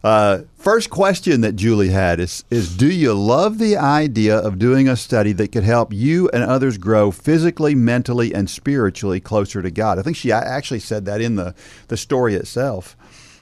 [0.04, 4.90] Uh, first question that Julie had is, is Do you love the idea of doing
[4.90, 9.72] a study that could help you and others grow physically, mentally, and spiritually closer to
[9.72, 9.98] God?
[9.98, 11.56] I think she actually said that in the,
[11.88, 12.98] the story itself.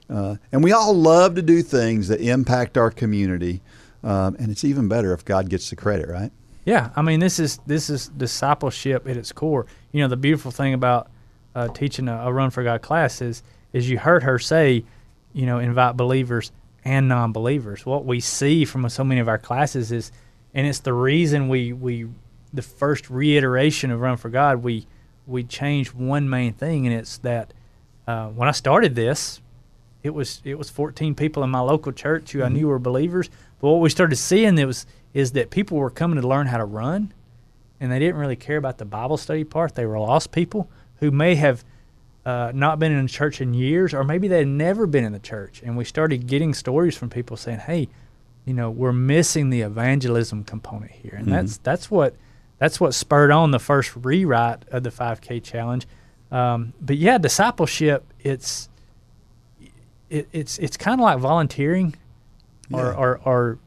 [0.09, 3.61] Uh, and we all love to do things that impact our community.
[4.03, 6.31] Um, and it's even better if God gets the credit, right?
[6.69, 9.65] Yeah, I mean this is this is discipleship at its core.
[9.91, 11.09] You know, the beautiful thing about
[11.55, 13.41] uh, teaching a, a Run for God class is
[13.73, 14.85] is you heard her say,
[15.33, 16.51] you know, invite believers
[16.85, 17.87] and non-believers.
[17.87, 20.11] What we see from so many of our classes is,
[20.53, 22.07] and it's the reason we we
[22.53, 24.85] the first reiteration of Run for God we
[25.25, 27.51] we changed one main thing, and it's that
[28.05, 29.41] uh, when I started this,
[30.03, 32.45] it was it was 14 people in my local church who mm-hmm.
[32.45, 33.27] I knew were believers.
[33.59, 36.57] But what we started seeing it was is that people were coming to learn how
[36.57, 37.13] to run,
[37.79, 39.75] and they didn't really care about the Bible study part.
[39.75, 40.69] They were lost people
[40.99, 41.63] who may have
[42.25, 45.19] uh, not been in church in years, or maybe they had never been in the
[45.19, 45.61] church.
[45.65, 47.87] And we started getting stories from people saying, "Hey,
[48.45, 51.35] you know, we're missing the evangelism component here," and mm-hmm.
[51.35, 52.15] that's that's what
[52.59, 55.87] that's what spurred on the first rewrite of the 5K challenge.
[56.31, 58.69] Um, but yeah, discipleship it's
[60.09, 61.95] it, it's it's kind of like volunteering,
[62.69, 62.77] yeah.
[62.77, 63.59] or, or or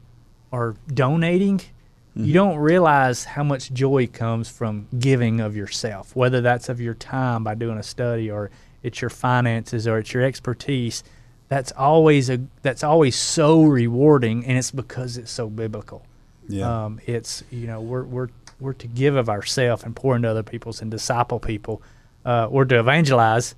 [0.52, 1.58] or donating.
[1.58, 2.24] Mm-hmm.
[2.26, 6.94] You don't realize how much joy comes from giving of yourself, whether that's of your
[6.94, 8.50] time by doing a study or
[8.82, 11.02] it's your finances or it's your expertise.
[11.48, 16.06] That's always a that's always so rewarding, and it's because it's so biblical.
[16.48, 18.28] Yeah, um, it's you know we're we're
[18.60, 21.82] we're to give of ourself and pour into other people's and disciple people.
[22.24, 23.54] Uh, we're to evangelize,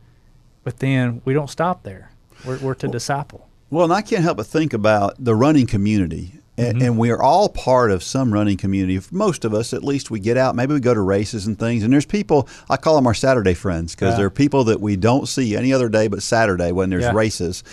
[0.64, 2.10] but then we don't stop there.
[2.44, 3.48] We're, we're to well, disciple.
[3.70, 6.82] Well, and I can't help but think about the running community mm-hmm.
[6.82, 9.00] and, we are all part of some running community.
[9.10, 10.54] Most of us, at least, we get out.
[10.54, 11.82] Maybe we go to races and things.
[11.82, 12.48] And there's people.
[12.70, 14.18] I call them our Saturday friends because yeah.
[14.18, 17.12] they're people that we don't see any other day but Saturday when there's yeah.
[17.12, 17.64] races.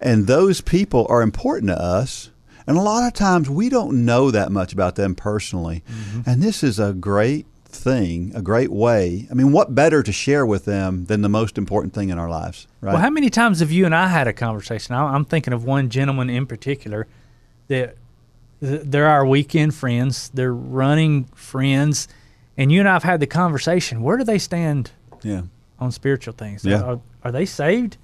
[0.00, 2.30] And those people are important to us.
[2.66, 5.82] And a lot of times we don't know that much about them personally.
[5.88, 6.28] Mm-hmm.
[6.28, 7.46] And this is a great
[7.76, 9.28] thing, a great way.
[9.30, 12.28] I mean, what better to share with them than the most important thing in our
[12.28, 12.92] lives, right?
[12.92, 14.94] Well, how many times have you and I had a conversation?
[14.94, 17.06] I'm thinking of one gentleman in particular
[17.68, 17.96] that
[18.60, 20.30] they're our weekend friends.
[20.32, 22.08] They're running friends,
[22.56, 24.02] and you and I have had the conversation.
[24.02, 24.90] Where do they stand?
[25.22, 25.42] Yeah.
[25.78, 26.64] On spiritual things.
[26.64, 26.82] Yeah.
[26.82, 27.96] Are, are they saved?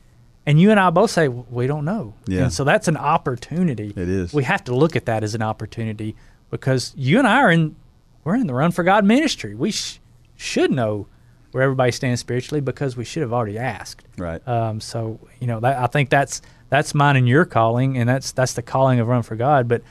[0.45, 2.15] And you and I both say we don't know.
[2.27, 2.45] Yeah.
[2.45, 3.93] And so that's an opportunity.
[3.97, 4.35] It is.
[4.35, 6.17] We have to look at that as an opportunity
[6.51, 7.77] because you and I are in.
[8.25, 9.55] We're in the Run for God ministry.
[9.55, 9.99] We sh-
[10.37, 11.09] should know
[11.53, 14.05] where everybody stands spiritually because we should have already asked.
[14.17, 14.47] Right.
[14.47, 18.33] Um, so you know, that, I think that's that's mine and your calling, and that's
[18.33, 19.69] that's the calling of Run for God.
[19.69, 19.83] But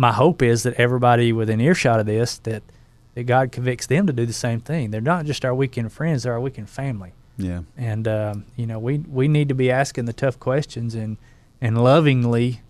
[0.00, 2.62] my hope is that everybody within earshot of this that
[3.14, 4.90] that God convicts them to do the same thing.
[4.90, 7.12] They're not just our weekend friends; they're our weekend family.
[7.36, 7.60] Yeah.
[7.76, 11.18] And um, you know, we we need to be asking the tough questions and
[11.60, 12.62] and lovingly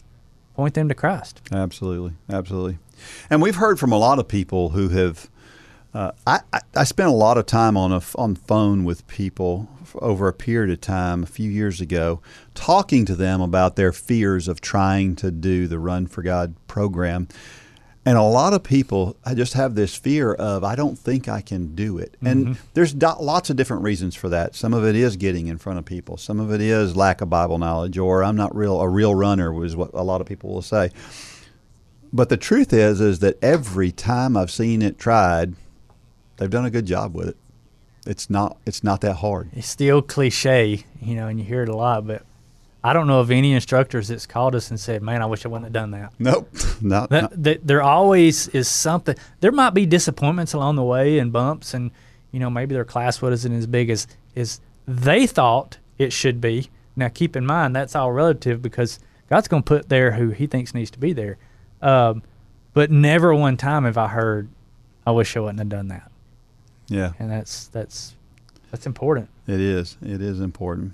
[0.55, 1.40] point them to Christ.
[1.53, 2.79] Absolutely, absolutely.
[3.31, 5.31] And we've heard from a lot of people who have.
[5.92, 9.68] Uh, I, I, I spent a lot of time on a on phone with people
[9.96, 12.20] over a period of time a few years ago,
[12.55, 17.26] talking to them about their fears of trying to do the Run for God program.
[18.07, 21.74] And a lot of people just have this fear of, I don't think I can
[21.74, 22.12] do it.
[22.14, 22.26] Mm-hmm.
[22.26, 24.55] And there's do- lots of different reasons for that.
[24.55, 26.16] Some of it is getting in front of people.
[26.16, 29.53] Some of it is lack of Bible knowledge, or I'm not real a real runner,
[29.53, 30.90] was what a lot of people will say.
[32.12, 35.55] But the truth is, is that every time I've seen it tried,
[36.40, 37.37] they've done a good job with it.
[38.07, 38.57] It's not.
[38.66, 39.50] It's not that hard.
[39.53, 42.24] It's still cliche, you know, and you hear it a lot, but
[42.83, 45.48] I don't know of any instructors that's called us and said, "Man, I wish I
[45.48, 46.48] wouldn't have done that." Nope.
[46.83, 47.07] No.
[47.11, 47.42] That, no.
[47.42, 49.14] that there always is something.
[49.40, 51.90] There might be disappointments along the way and bumps, and
[52.33, 56.70] you know maybe their class wasn't as big as as they thought it should be.
[56.96, 58.98] Now, keep in mind that's all relative because
[59.29, 61.37] God's going to put there who He thinks needs to be there.
[61.83, 62.22] Um,
[62.72, 64.48] but never one time have I heard,
[65.07, 66.10] "I wish I wouldn't have done that,"
[66.90, 67.12] Yeah.
[67.18, 68.14] and that's that's
[68.70, 69.29] that's important.
[69.46, 69.96] It is.
[70.03, 70.92] It is important.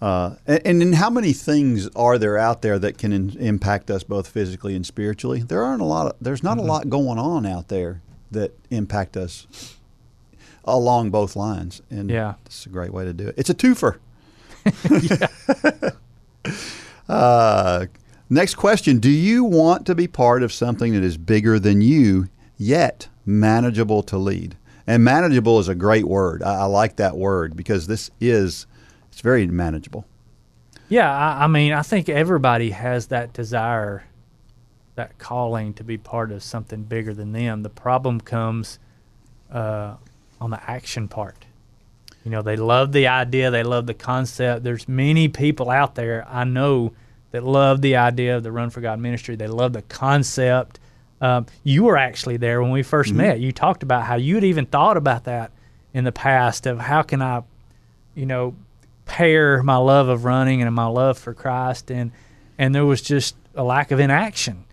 [0.00, 4.26] Uh, and, how many things are there out there that can in, impact us both
[4.26, 5.42] physically and spiritually?
[5.42, 6.06] There aren't a lot.
[6.06, 8.00] Of, there's not a lot going on out there
[8.32, 9.76] that impact us
[10.64, 11.82] along both lines.
[11.88, 12.34] And Yeah.
[12.46, 13.34] it's a great way to do it.
[13.38, 13.98] It's a twofer.
[17.08, 17.86] uh,
[18.28, 22.28] next question: Do you want to be part of something that is bigger than you,
[22.56, 24.56] yet manageable to lead?
[24.86, 26.42] And manageable is a great word.
[26.42, 28.66] I, I like that word because this is
[29.10, 30.06] it's very manageable.
[30.88, 34.04] Yeah, I, I mean, I think everybody has that desire,
[34.94, 37.62] that calling to be part of something bigger than them.
[37.62, 38.78] The problem comes
[39.50, 39.94] uh,
[40.40, 41.46] on the action part.
[42.24, 44.64] You know, they love the idea, they love the concept.
[44.64, 46.92] There's many people out there I know
[47.32, 49.34] that love the idea of the Run for God ministry.
[49.34, 50.78] They love the concept.
[51.22, 53.38] Um, you were actually there when we 1st met.
[53.38, 55.52] You talked about how you had even thought about that
[55.94, 57.44] in the past of how can I,
[58.16, 58.56] you know,
[59.06, 62.10] pair my love of running and my love for Christ and
[62.58, 64.64] and there was just a lack of inaction.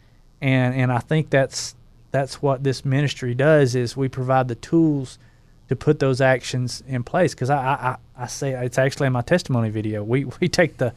[0.42, 1.76] And and I think that's
[2.10, 5.20] that's what this ministry does is we provide the tools
[5.68, 9.14] to put those actions in place because I, I, I I say it's actually in
[9.14, 10.04] my testimony video.
[10.04, 10.96] We we take the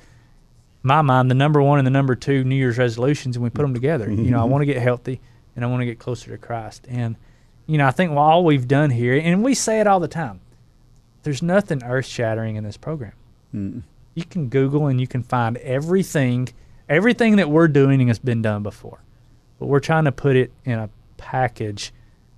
[0.83, 3.63] my mind the number one and the number two New Year's resolutions and we put
[3.63, 4.11] them together.
[4.11, 5.21] You know, I want to get healthy
[5.55, 6.87] and I want to get closer to Christ.
[6.89, 7.17] And
[7.67, 10.41] you know, I think all we've done here, and we say it all the time.
[11.23, 13.13] There's nothing earth shattering in this program.
[14.15, 16.49] You can Google and you can find everything,
[16.89, 19.01] everything that we're doing has been done before,
[19.59, 21.93] but we're trying to put it in a package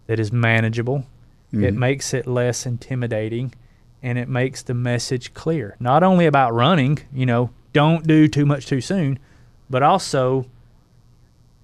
[0.07, 1.07] that is manageable.
[1.53, 1.79] It mm-hmm.
[1.79, 3.55] makes it less intimidating,
[4.03, 5.77] and it makes the message clear.
[5.81, 9.19] Not only about running, you know, don't do too much too soon,
[9.71, 10.47] but also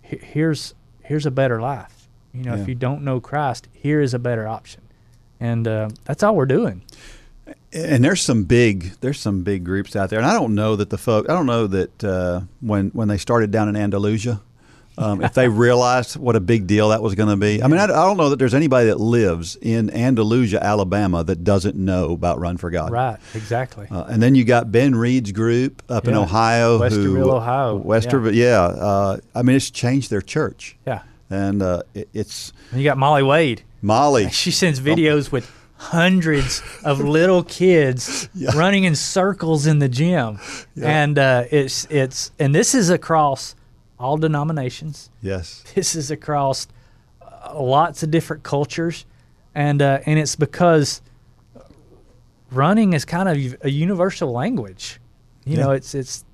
[0.02, 0.74] here's
[1.10, 2.06] here's a better life.
[2.32, 2.62] You know, Yeah.
[2.62, 4.82] if you don't know Christ, here is a better option,
[5.40, 6.82] and uh, that's all we're doing.
[7.72, 10.90] and there's some big there's some big groups out there, and I don't know that
[10.90, 14.40] the folk I don't know that uh, when when they started down in Andalusia,
[15.00, 17.62] um, if they realized what a big deal that was going to be.
[17.62, 21.42] I mean, I, I don't know that there's anybody that lives in Andalusia, Alabama, that
[21.42, 22.90] doesn't know about Run for God.
[22.92, 23.86] Right, exactly.
[23.90, 27.82] Uh, and then you got Ben Reed's group up in Ohio, Westerville, who, Ohio.
[27.82, 28.60] Westerville, yeah.
[28.60, 31.02] uh, I mean, it's changed their church, yeah.
[31.30, 33.62] and uh, it, it's And you got Molly Wade.
[33.82, 34.28] Molly.
[34.40, 40.38] She sends videos with hundreds of little kids running in circles in the gym,
[40.80, 43.54] and uh, it's it's and this is across
[44.00, 45.10] all denominations.
[45.22, 46.66] Yes, This is across
[47.22, 49.04] uh, lots of different cultures,
[49.54, 51.02] and uh, and it's because
[52.50, 55.00] running is kind of a universal language.
[55.44, 55.64] You Yeah.
[55.64, 56.24] know, it's it's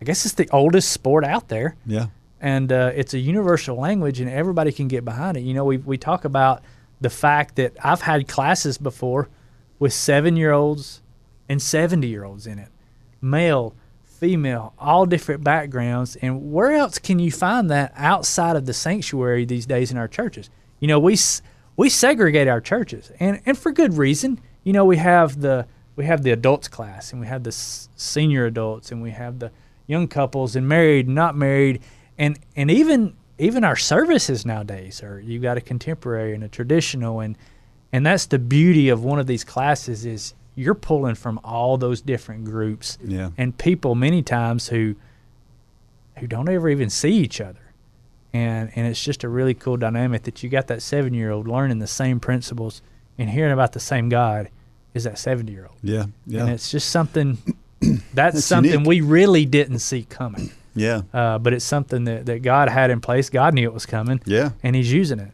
[0.00, 2.06] I guess it's the oldest sport out there yeah,
[2.40, 5.40] and uh, it's a universal language, and everybody can get behind it.
[5.40, 6.62] You know, we we talk about
[7.00, 9.28] the fact that I've had classes before
[9.78, 11.02] with seven year olds
[11.48, 12.68] and seventy year olds in it,
[13.20, 13.74] male,
[14.20, 16.14] female, all different backgrounds.
[16.16, 20.06] And where else can you find that outside of the sanctuary these days in our
[20.06, 20.50] churches?
[20.78, 21.16] You know, we
[21.76, 24.38] we segregate our churches, and and for good reason.
[24.62, 27.88] You know, we have the we have the adults class, and we have the s-
[27.96, 29.50] senior adults, and we have the
[29.86, 31.82] young couples, and married, not married,
[32.18, 37.20] and and even even our services nowadays are you got a contemporary and a traditional,
[37.20, 37.36] and
[37.92, 42.00] and that's the beauty of one of these classes is you're pulling from all those
[42.00, 43.30] different groups Yeah.
[43.38, 44.94] and people many times who
[46.18, 47.60] who don't ever even see each other.
[48.32, 51.48] And and it's just a really cool dynamic that you got that seven year old
[51.48, 52.82] learning the same principles
[53.18, 54.48] and hearing about the same God
[54.94, 57.38] is that seventy year old yeah, yeah, and it's just something
[57.80, 58.86] that's, That's something unique.
[58.86, 60.50] we really didn't see coming.
[60.76, 63.28] Yeah, uh, but it's something that, that God had in place.
[63.30, 64.20] God knew it was coming.
[64.24, 64.50] Yeah.
[64.62, 65.32] and he's using it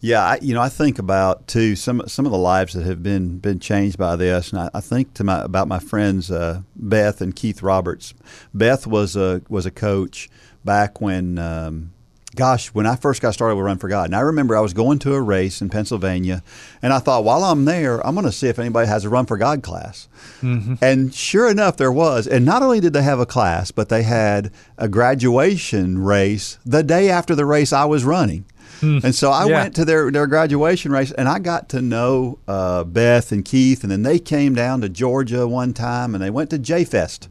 [0.00, 3.02] Yeah, I, you know, I think about too some some of the lives that have
[3.02, 6.62] been been changed by this, and I, I think to my about my friends uh,
[6.76, 8.14] Beth and Keith Roberts.
[8.52, 10.28] Beth was a was a coach
[10.64, 11.92] back when um,
[12.36, 14.74] gosh, when I first got started with Run for God, and I remember I was
[14.74, 16.42] going to a race in Pennsylvania,
[16.82, 19.26] and I thought, while I'm there, I'm going to see if anybody has a Run
[19.26, 20.08] for God class.
[20.40, 20.74] Mm-hmm.
[20.82, 22.26] And sure enough, there was.
[22.26, 26.82] And not only did they have a class, but they had a graduation race the
[26.82, 28.44] day after the race I was running.
[28.80, 29.04] Mm.
[29.04, 29.62] And so I yeah.
[29.62, 33.82] went to their, their graduation race and I got to know uh, Beth and Keith.
[33.82, 37.28] And then they came down to Georgia one time and they went to J Fest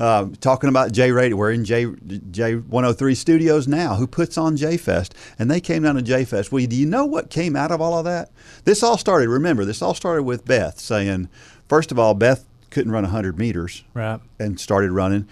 [0.00, 1.36] uh, talking about J Radio.
[1.36, 1.86] We're in J
[2.30, 3.94] J 103 studios now.
[3.94, 5.14] Who puts on J Fest?
[5.38, 6.50] And they came down to J Fest.
[6.50, 8.30] Well, do you know what came out of all of that?
[8.64, 9.28] This all started.
[9.28, 11.28] Remember, this all started with Beth saying,
[11.68, 15.28] first of all, Beth couldn't run 100 meters, right, and started running.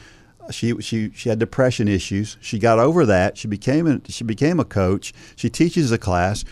[0.51, 2.37] She, she she had depression issues.
[2.41, 3.37] She got over that.
[3.39, 5.13] She became a, she became a coach.
[5.37, 6.45] She teaches a class.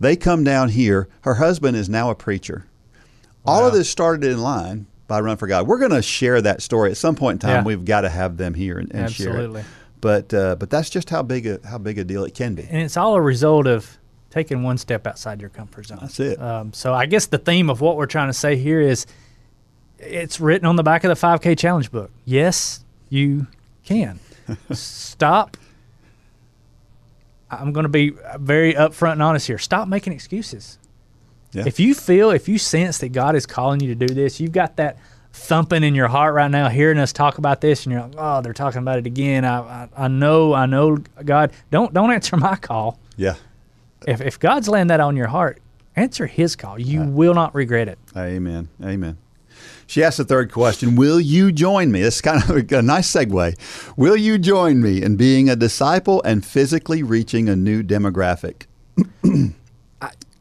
[0.00, 1.08] They come down here.
[1.22, 2.66] Her husband is now a preacher.
[3.44, 3.52] Wow.
[3.54, 5.66] All of this started in line by Run for God.
[5.66, 7.58] We're going to share that story at some point in time.
[7.58, 7.64] Yeah.
[7.64, 9.64] We've got to have them here and, and share it.
[10.00, 12.62] But uh, but that's just how big a how big a deal it can be.
[12.64, 13.98] And it's all a result of
[14.34, 15.98] taking one step outside your comfort zone.
[16.00, 16.42] That's it.
[16.42, 19.06] Um, so I guess the theme of what we're trying to say here is,
[19.98, 22.10] it's written on the back of the 5K challenge book.
[22.24, 22.83] Yes,
[23.14, 23.46] you
[23.84, 24.18] can.
[24.72, 25.56] Stop.
[27.50, 29.58] I'm going to be very upfront and honest here.
[29.58, 30.78] Stop making excuses.
[31.52, 31.64] Yeah.
[31.66, 34.52] If you feel, if you sense that God is calling you to do this, you've
[34.52, 34.98] got that
[35.32, 38.40] thumping in your heart right now, hearing us talk about this, and you're like, oh,
[38.40, 39.44] they're talking about it again.
[39.44, 41.52] I, I, I know, I know, God.
[41.70, 42.98] Don't don't answer my call.
[43.16, 43.34] Yeah.
[44.06, 45.60] If if God's laying that on your heart,
[45.94, 46.78] answer His call.
[46.78, 47.98] You will not regret it.
[48.16, 48.68] Amen.
[48.82, 49.16] Amen.
[49.86, 52.02] She asked the third question Will you join me?
[52.02, 53.96] This is kind of a, nice segue.
[53.96, 58.66] Will you join me in being a disciple and physically reaching a new demographic?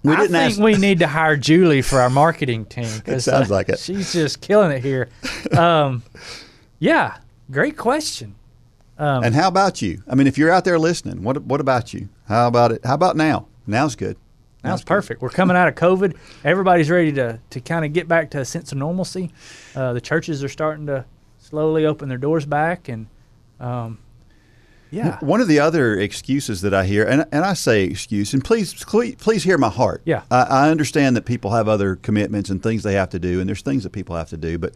[0.03, 0.59] We I think ask.
[0.59, 2.89] we need to hire Julie for our marketing team.
[3.05, 3.79] it sounds uh, like it.
[3.79, 5.09] She's just killing it here.
[5.57, 6.03] Um,
[6.79, 8.35] yeah, great question.
[8.97, 10.03] Um, and how about you?
[10.07, 12.09] I mean, if you're out there listening, what what about you?
[12.27, 12.85] How about it?
[12.85, 13.47] How about now?
[13.65, 14.17] Now's good.
[14.63, 15.21] Now's perfect.
[15.21, 16.15] We're coming out of COVID.
[16.43, 19.31] Everybody's ready to to kind of get back to a sense of normalcy.
[19.75, 21.05] Uh, the churches are starting to
[21.37, 23.07] slowly open their doors back, and
[23.59, 23.99] um,
[24.93, 25.17] yeah.
[25.21, 28.83] One of the other excuses that I hear, and, and I say excuse, and please,
[28.83, 30.03] please hear my heart.
[30.05, 30.21] Yeah.
[30.29, 33.49] I, I understand that people have other commitments and things they have to do, and
[33.49, 34.75] there's things that people have to do, but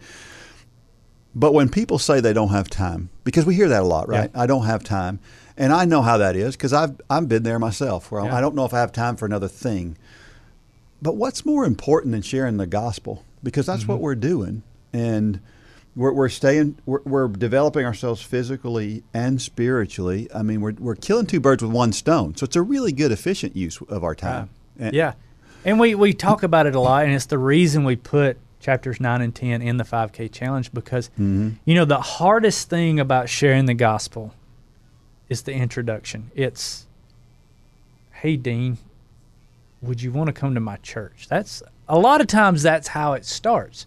[1.35, 4.31] but when people say they don't have time, because we hear that a lot, right?
[4.33, 4.41] Yeah.
[4.41, 5.19] I don't have time,
[5.57, 8.35] and I know how that is because I've I've been there myself, where yeah.
[8.35, 9.97] I don't know if I have time for another thing.
[11.01, 13.23] But what's more important than sharing the gospel?
[13.43, 13.91] Because that's mm-hmm.
[13.91, 15.39] what we're doing, and
[15.97, 21.25] we're, we're staying we're, we're, developing ourselves physically and spiritually i mean we're, we're killing
[21.25, 24.49] two birds with one stone so it's a really good efficient use of our time
[24.79, 25.13] uh, and, yeah
[25.65, 28.99] and we, we talk about it a lot and it's the reason we put chapters
[28.99, 31.49] 9 and 10 in the 5k challenge because mm-hmm.
[31.65, 34.33] you know the hardest thing about sharing the gospel
[35.29, 36.85] is the introduction it's
[38.13, 38.77] hey dean
[39.81, 43.13] would you want to come to my church that's a lot of times that's how
[43.13, 43.85] it starts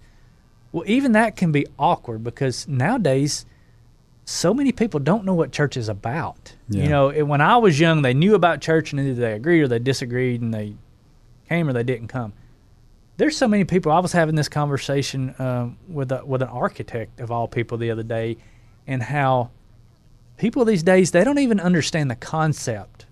[0.72, 3.44] well, even that can be awkward because nowadays,
[4.24, 6.54] so many people don't know what church is about.
[6.68, 6.84] Yeah.
[6.84, 9.68] You know, when I was young, they knew about church and either they agreed or
[9.68, 10.76] they disagreed and they
[11.48, 12.32] came or they didn't come.
[13.16, 13.90] There's so many people.
[13.90, 17.90] I was having this conversation um, with a, with an architect of all people the
[17.90, 18.38] other day,
[18.86, 19.50] and how
[20.40, 23.04] people these days they don't even understand the concept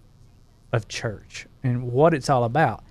[0.73, 2.83] of church and what it's all about.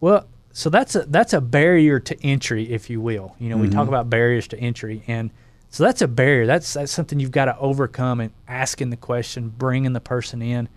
[0.00, 3.34] Well, so that's a that's a barrier to entry, if you will.
[3.38, 3.64] You know, mm-hmm.
[3.64, 3.88] we talk mm-hmm.
[3.88, 5.30] about barriers to entry, and
[5.70, 6.44] so that's a barrier.
[6.44, 10.68] That's that's something you've got to overcome and asking the question, bringing the person in.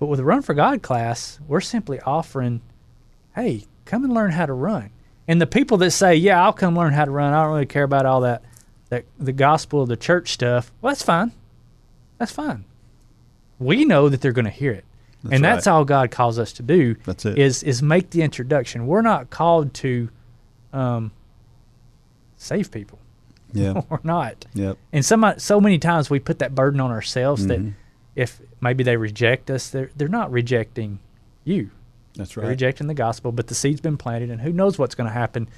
[0.00, 2.62] But with the Run for God class, we're simply offering,
[3.36, 4.90] hey, come and learn how to run.
[5.28, 7.32] And the people that say, yeah, I'll come learn how to run.
[7.32, 8.42] I don't really care about all that,
[8.88, 10.72] that the gospel of the church stuff.
[10.80, 11.32] Well, that's fine.
[12.18, 12.64] That's fine.
[13.58, 14.84] We know that they're going to hear it.
[15.22, 15.72] That's and that's right.
[15.72, 16.94] all God calls us to do.
[17.04, 17.38] That's it.
[17.38, 18.86] Is is make the introduction.
[18.86, 20.10] We're not called to
[20.72, 21.12] um,
[22.36, 23.00] save people.
[23.52, 24.46] Yeah, we're not.
[24.54, 24.78] Yep.
[24.92, 27.66] And some so many times we put that burden on ourselves mm-hmm.
[27.66, 27.72] that
[28.14, 31.00] if maybe they reject us, they're they're not rejecting
[31.44, 31.70] you.
[32.14, 32.42] That's right.
[32.42, 35.14] They're rejecting the gospel, but the seed's been planted, and who knows what's going to
[35.14, 35.48] happen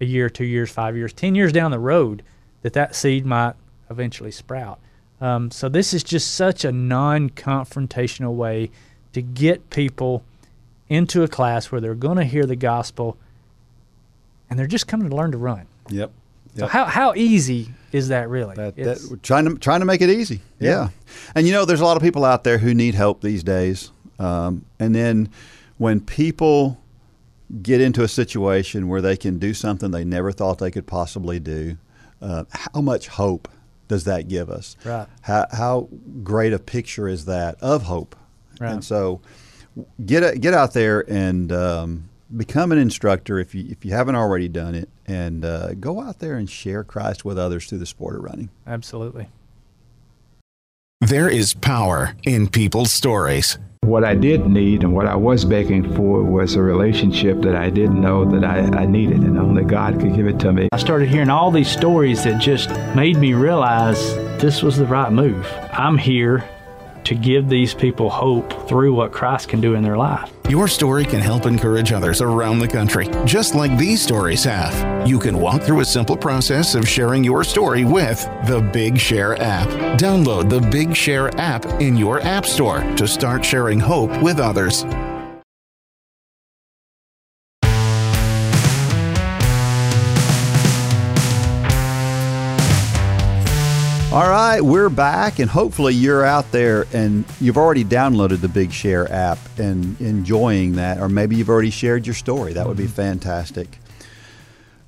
[0.00, 2.22] a year, two years, five years, ten years down the road
[2.62, 3.54] that that seed might
[3.88, 4.78] eventually sprout.
[5.20, 8.70] Um, so this is just such a non-confrontational way
[9.12, 10.24] to get people
[10.88, 13.16] into a class where they're going to hear the gospel
[14.48, 15.66] and they're just coming to learn to run.
[15.88, 16.10] Yep.
[16.54, 16.58] yep.
[16.58, 18.54] So how how easy is that really?
[18.54, 20.40] That, that, trying to trying to make it easy.
[20.60, 20.70] Yeah.
[20.70, 20.88] yeah.
[21.34, 23.90] And you know, there's a lot of people out there who need help these days.
[24.18, 25.30] Um, and then
[25.78, 26.80] when people
[27.62, 31.38] get into a situation where they can do something they never thought they could possibly
[31.38, 31.76] do,
[32.20, 33.48] uh, how much hope
[33.88, 34.76] does that give us?
[34.84, 35.06] Right.
[35.22, 35.88] How, how
[36.22, 38.16] great a picture is that of hope?
[38.60, 38.72] Right.
[38.72, 39.20] And so
[40.04, 44.16] get a, get out there and um, become an instructor if you if you haven't
[44.16, 47.86] already done it, and uh, go out there and share Christ with others through the
[47.86, 48.50] sport of running.
[48.66, 49.28] Absolutely.
[51.00, 53.58] There is power in people's stories.
[53.86, 57.70] What I did need and what I was begging for was a relationship that I
[57.70, 60.68] didn't know that I, I needed, and only God could give it to me.
[60.72, 65.12] I started hearing all these stories that just made me realize this was the right
[65.12, 65.46] move.
[65.70, 66.44] I'm here
[67.06, 70.30] to give these people hope through what Christ can do in their life.
[70.48, 75.08] Your story can help encourage others around the country, just like these stories have.
[75.08, 79.40] You can walk through a simple process of sharing your story with the Big Share
[79.40, 79.68] app.
[79.98, 84.84] Download the Big Share app in your App Store to start sharing hope with others.
[94.16, 98.72] All right, we're back, and hopefully you're out there and you've already downloaded the Big
[98.72, 102.54] Share app and enjoying that, or maybe you've already shared your story.
[102.54, 102.92] That would be mm-hmm.
[102.92, 103.78] fantastic.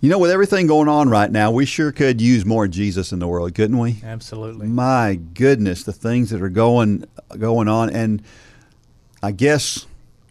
[0.01, 3.19] You know, with everything going on right now, we sure could use more Jesus in
[3.19, 4.01] the world, couldn't we?
[4.03, 4.67] Absolutely.
[4.67, 7.05] My goodness, the things that are going
[7.37, 8.23] going on, and
[9.23, 9.85] I guess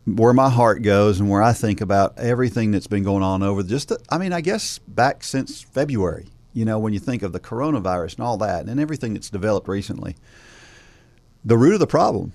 [0.08, 3.62] where my heart goes and where I think about everything that's been going on over
[3.62, 6.26] just, the, I mean, I guess back since February.
[6.58, 9.68] You know, when you think of the coronavirus and all that, and everything that's developed
[9.68, 10.16] recently,
[11.46, 12.34] the root of the problem,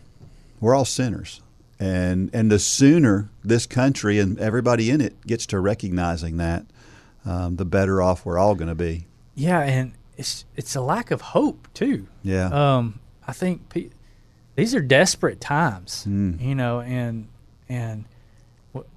[0.60, 1.40] we're all sinners,
[1.80, 6.66] and and the sooner this country and everybody in it gets to recognizing that,
[7.24, 9.06] um, the better off we're all going to be.
[9.34, 12.06] Yeah, and it's it's a lack of hope too.
[12.22, 12.46] Yeah.
[12.76, 13.90] Um, I think pe-
[14.54, 16.40] these are desperate times, Mm.
[16.40, 17.26] you know, and
[17.68, 18.04] and
[18.72, 18.88] w-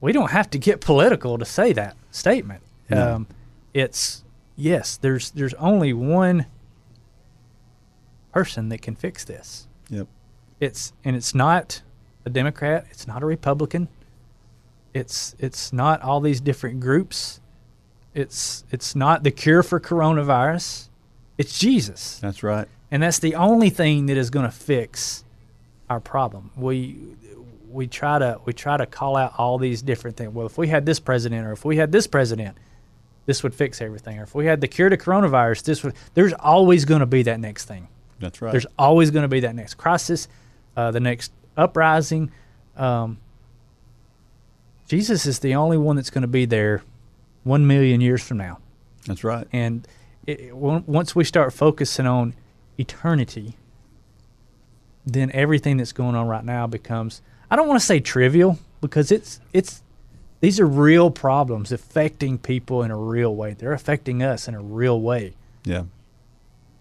[0.00, 2.62] we don't have to get political to say that statement.
[2.88, 3.16] No.
[3.16, 3.26] Um,
[3.74, 4.22] it's
[4.56, 6.46] yes, there's there's only one
[8.32, 9.66] person that can fix this.
[9.90, 10.06] Yep.
[10.60, 11.82] It's and it's not
[12.24, 12.86] a Democrat.
[12.90, 13.88] It's not a Republican.
[14.94, 17.40] It's it's not all these different groups.
[18.14, 20.88] It's it's not the cure for coronavirus.
[21.38, 22.66] It's Jesus, That's right.
[22.90, 25.22] and that's the only thing that is going to fix
[25.90, 26.50] our problem.
[26.56, 26.96] We
[27.70, 30.32] we try to we try to call out all these different things.
[30.32, 32.56] Well, if we had this president, or if we had this president,
[33.26, 34.18] this would fix everything.
[34.18, 35.94] Or if we had the cure to coronavirus, this would.
[36.14, 37.88] There's always going to be that next thing.
[38.18, 38.52] That's right.
[38.52, 40.28] There's always going to be that next crisis,
[40.76, 42.30] uh, the next uprising.
[42.76, 43.18] Um,
[44.88, 46.82] Jesus is the only one that's going to be there
[47.44, 48.58] one million years from now.
[49.06, 49.46] That's right.
[49.52, 49.86] And
[50.26, 52.34] it, once we start focusing on
[52.78, 53.56] eternity,
[55.04, 59.12] then everything that's going on right now becomes I don't want to say trivial because
[59.12, 59.82] it's it's
[60.46, 63.54] these are real problems affecting people in a real way.
[63.54, 65.34] They're affecting us in a real way.
[65.64, 65.86] Yeah.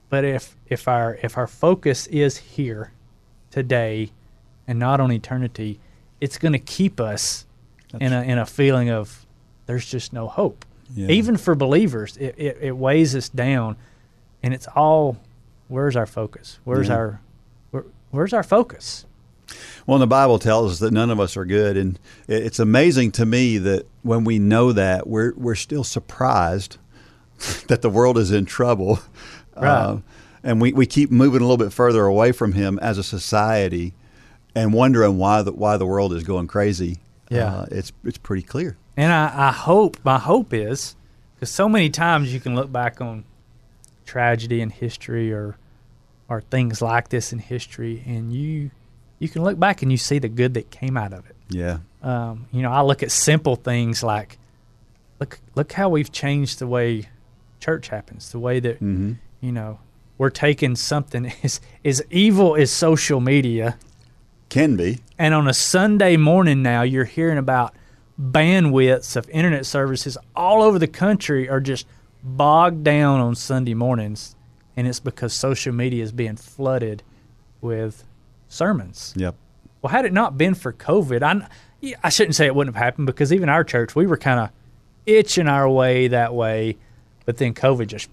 [0.08, 2.92] But if if our if our focus is here
[3.50, 4.12] today
[4.68, 5.80] and not on eternity,
[6.22, 7.48] it's going to keep us
[8.00, 9.26] in a in a feeling of
[9.66, 10.64] there's just no hope.
[10.94, 11.08] Yeah.
[11.08, 13.78] Even for believers, it, it, it weighs us down,
[14.44, 15.18] and it's all
[15.70, 16.60] where's our focus?
[16.66, 16.98] Where's Yeah.
[16.98, 17.22] our
[17.72, 19.08] where, where's our focus?
[19.86, 23.26] Well, the Bible tells us that none of us are good, and it's amazing to
[23.26, 26.78] me that when we know that, we're we're still surprised
[27.68, 29.00] that the world is in trouble,
[29.56, 29.70] Right.
[29.70, 29.98] Uh,
[30.44, 33.94] and we, we keep moving a little bit further away from Him as a society,
[34.54, 37.00] and wondering why the why the world is going crazy.
[37.30, 37.56] Yeah.
[37.56, 38.78] uh, it's it's pretty clear.
[38.98, 40.96] And I, I hope, my hope is,
[41.36, 43.26] because so many times you can look back on
[44.06, 45.58] tragedy in history or
[46.30, 48.72] or things like this in history, and you
[49.20, 51.36] you can look back and you see the good that came out of it.
[51.50, 54.38] Yeah, Um, you know, I look at simple things like
[55.20, 57.08] look look how we've changed the way
[57.60, 59.80] church happens, the way that hmm you know
[60.18, 63.78] we're taking something as as evil as social media
[64.50, 65.00] can be.
[65.18, 67.74] and on a Sunday morning now, you're hearing about
[68.20, 71.86] bandwidths of internet services all over the country are just
[72.24, 74.36] bogged down on Sunday mornings.
[74.78, 77.02] And it's because social media is being flooded
[77.62, 78.04] with
[78.56, 79.14] sermons.
[79.16, 79.36] Yep.
[79.82, 81.48] Well, had it not been for COVID, I,
[82.04, 84.50] I shouldn't say it wouldn't have happened because even our church, we were kind of
[85.06, 86.78] itching our way that way.
[87.26, 88.10] But then COVID just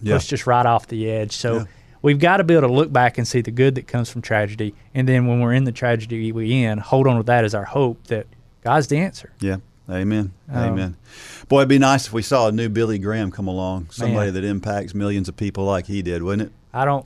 [0.00, 0.14] Yeah.
[0.16, 1.32] pushed us right off the edge.
[1.32, 1.64] So Yeah.
[2.02, 4.22] we've got to be able to look back and see the good that comes from
[4.22, 4.74] tragedy.
[4.94, 7.64] And then when we're in the tragedy we in, hold on to that as our
[7.64, 8.26] hope that
[8.62, 9.32] God's the answer.
[9.40, 9.56] Yeah.
[9.88, 10.32] Amen.
[10.48, 10.96] Um, Amen.
[11.48, 14.34] Boy, it'd be nice if we saw a new Billy Graham come along, somebody Man.
[14.34, 16.52] that impacts millions of people like he did, wouldn't it?
[16.72, 17.04] I don't,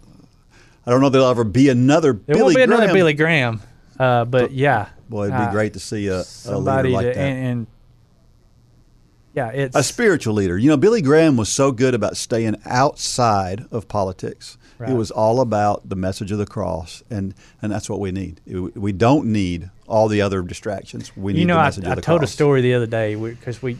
[0.87, 2.95] I don't know if there'll ever be another there Billy won't be another Graham.
[2.95, 3.62] Billy Graham.
[3.99, 4.89] Uh, but, yeah.
[5.09, 7.16] Boy, it'd be uh, great to see a, a leader like to, that.
[7.16, 7.66] And, and
[9.35, 10.57] yeah, it's a spiritual leader.
[10.57, 14.57] You know, Billy Graham was so good about staying outside of politics.
[14.78, 14.91] Right.
[14.91, 18.41] It was all about the message of the cross, and and that's what we need.
[18.47, 21.16] We don't need all the other distractions.
[21.16, 22.30] We need you know, the I, message I of the told cross.
[22.30, 23.76] a story the other day because we,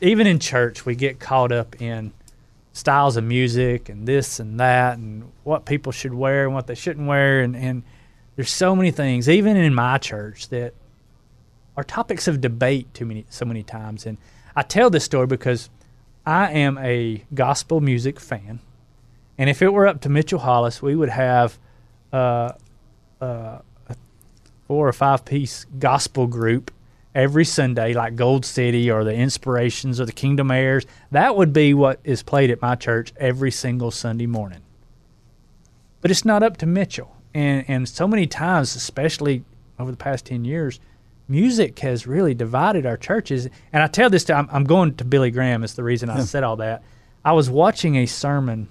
[0.00, 2.12] even in church, we get caught up in
[2.80, 6.74] styles of music and this and that and what people should wear and what they
[6.74, 7.42] shouldn't wear.
[7.42, 7.82] And, and
[8.36, 10.74] there's so many things even in my church that
[11.76, 14.06] are topics of debate too many so many times.
[14.06, 14.18] And
[14.56, 15.70] I tell this story because
[16.26, 18.60] I am a gospel music fan.
[19.38, 21.58] And if it were up to Mitchell Hollis we would have
[22.12, 22.52] uh,
[23.20, 23.58] uh,
[23.88, 23.96] a
[24.66, 26.70] four or five piece gospel group
[27.14, 30.86] every Sunday, like Gold City or the Inspirations or the Kingdom Heirs.
[31.10, 34.60] That would be what is played at my church every single Sunday morning.
[36.00, 37.16] But it's not up to Mitchell.
[37.34, 39.44] And, and so many times, especially
[39.78, 40.80] over the past 10 years,
[41.28, 43.48] music has really divided our churches.
[43.72, 46.20] And I tell this to, I'm, I'm going to Billy Graham, is the reason I
[46.20, 46.82] said all that.
[47.24, 48.68] I was watching a sermon.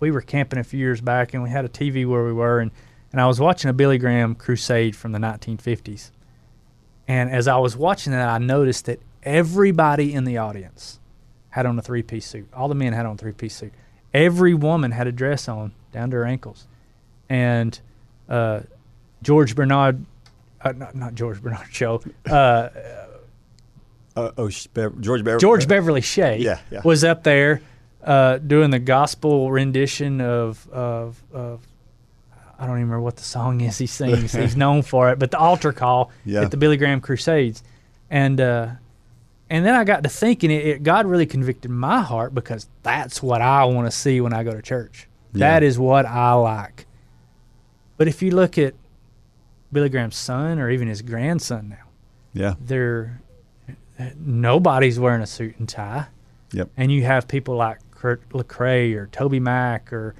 [0.00, 2.60] We were camping a few years back and we had a TV where we were,
[2.60, 2.70] and,
[3.12, 6.10] and I was watching a Billy Graham crusade from the 1950s.
[7.08, 10.98] And as I was watching that, I noticed that everybody in the audience
[11.50, 12.48] had on a three piece suit.
[12.54, 13.72] All the men had on a three piece suit.
[14.12, 16.66] Every woman had a dress on down to her ankles.
[17.28, 17.78] And
[18.28, 18.60] uh,
[19.22, 20.04] George Bernard,
[20.60, 21.98] uh, not, not George Bernard Shaw,
[22.30, 22.68] uh,
[24.16, 25.40] Uh, oh, Bev- George Beverly.
[25.40, 26.80] George Beverly Shea Yeah, yeah.
[26.84, 27.60] was up there
[28.02, 31.65] uh, doing the gospel rendition of, of, of
[32.58, 34.32] I don't even remember what the song is he sings.
[34.32, 36.42] He's known for it, but the altar call Yeah.
[36.42, 37.62] at the Billy Graham Crusades,
[38.10, 38.68] and uh,
[39.50, 43.22] and then I got to thinking, it, it God really convicted my heart because that's
[43.22, 45.06] what I want to see when I go to church.
[45.32, 45.40] Yeah.
[45.50, 46.86] That is what I like.
[47.98, 48.74] But if you look at
[49.72, 51.84] Billy Graham's son or even his grandson now,
[52.32, 52.54] Yeah.
[52.60, 53.20] they're
[54.18, 56.06] nobody's wearing a suit and tie.
[56.52, 56.70] Yep.
[56.76, 60.14] And you have people like Kurt Lecrae or Toby Mac or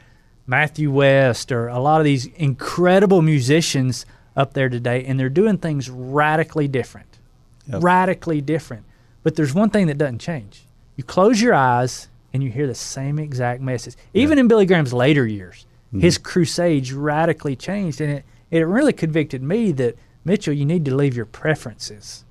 [0.46, 5.58] Matthew West or a lot of these incredible musicians up there today, and they're doing
[5.58, 7.18] things radically different.
[7.66, 7.82] Yep.
[7.82, 8.84] Radically different.
[9.22, 10.64] But there's one thing that doesn't change.
[10.94, 13.96] You close your eyes and you hear the same exact message.
[14.14, 16.00] Even in Billy Graham's later years, mm-hmm.
[16.00, 20.94] his crusades radically changed, and it, it really convicted me that Mitchell, you need to
[20.94, 22.24] leave your preferences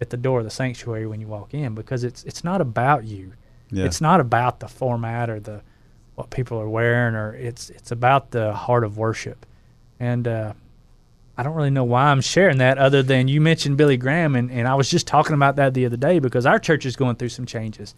[0.00, 3.04] at the door of the sanctuary when you walk in because it's it's not about
[3.04, 3.34] you.
[3.70, 3.84] Yeah.
[3.84, 5.62] It's not about the format or the
[6.14, 9.46] what people are wearing or it's it's about the heart of worship.
[9.98, 10.52] And uh,
[11.36, 14.50] I don't really know why I'm sharing that other than you mentioned Billy Graham and,
[14.50, 17.16] and I was just talking about that the other day because our church is going
[17.16, 17.94] through some changes.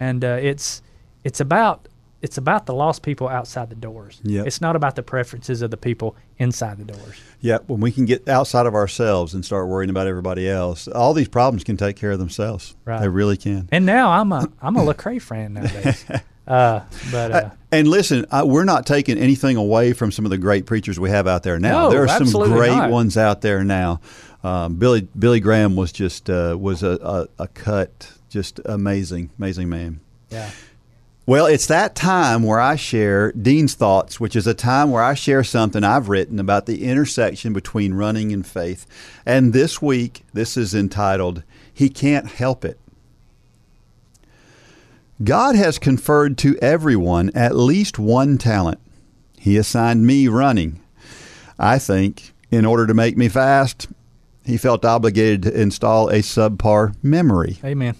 [0.00, 0.82] And uh, it's
[1.24, 1.88] it's about
[2.20, 4.20] it's about the lost people outside the doors.
[4.24, 4.46] Yep.
[4.46, 7.20] It's not about the preferences of the people inside the doors.
[7.40, 11.14] Yeah, when we can get outside of ourselves and start worrying about everybody else, all
[11.14, 12.74] these problems can take care of themselves.
[12.84, 13.00] Right.
[13.00, 13.68] They really can.
[13.70, 16.04] And now I'm a I'm a Lecrae fan nowadays.
[16.48, 16.80] Uh,
[17.12, 20.64] but uh, And listen, I, we're not taking anything away from some of the great
[20.64, 21.84] preachers we have out there now.
[21.84, 22.90] No, there are some great not.
[22.90, 24.00] ones out there now.
[24.42, 29.68] Um, Billy Billy Graham was just uh, was a, a, a cut, just amazing, amazing
[29.68, 30.00] man.
[30.30, 30.50] yeah.
[31.26, 35.12] Well, it's that time where I share Dean's thoughts, which is a time where I
[35.12, 38.86] share something I've written about the intersection between running and faith.
[39.26, 42.78] And this week, this is entitled, He Can't Help It.
[45.22, 48.78] God has conferred to everyone at least one talent.
[49.38, 50.80] He assigned me running.
[51.58, 53.88] I think, in order to make me fast,
[54.44, 57.58] he felt obligated to install a subpar memory.
[57.64, 57.96] Amen.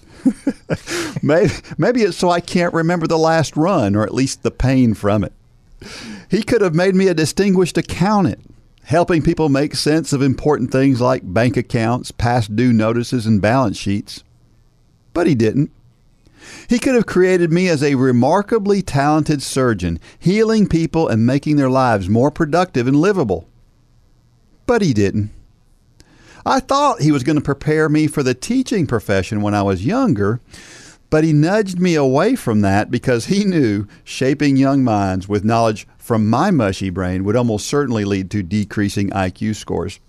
[1.21, 4.93] Maybe, maybe it's so I can't remember the last run or at least the pain
[4.93, 5.33] from it.
[6.29, 8.39] He could have made me a distinguished accountant,
[8.83, 13.77] helping people make sense of important things like bank accounts, past due notices, and balance
[13.77, 14.23] sheets.
[15.13, 15.71] But he didn't.
[16.67, 21.69] He could have created me as a remarkably talented surgeon, healing people and making their
[21.69, 23.47] lives more productive and livable.
[24.65, 25.31] But he didn't.
[26.45, 29.85] I thought he was going to prepare me for the teaching profession when I was
[29.85, 30.39] younger,
[31.09, 35.87] but he nudged me away from that because he knew shaping young minds with knowledge
[35.97, 39.99] from my mushy brain would almost certainly lead to decreasing IQ scores.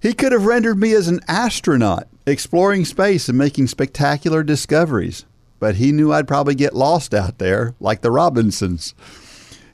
[0.00, 5.24] He could have rendered me as an astronaut, exploring space and making spectacular discoveries,
[5.58, 8.94] but he knew I'd probably get lost out there like the Robinsons.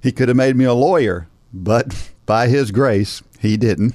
[0.02, 3.94] He could have made me a lawyer, but by his grace, he didn't.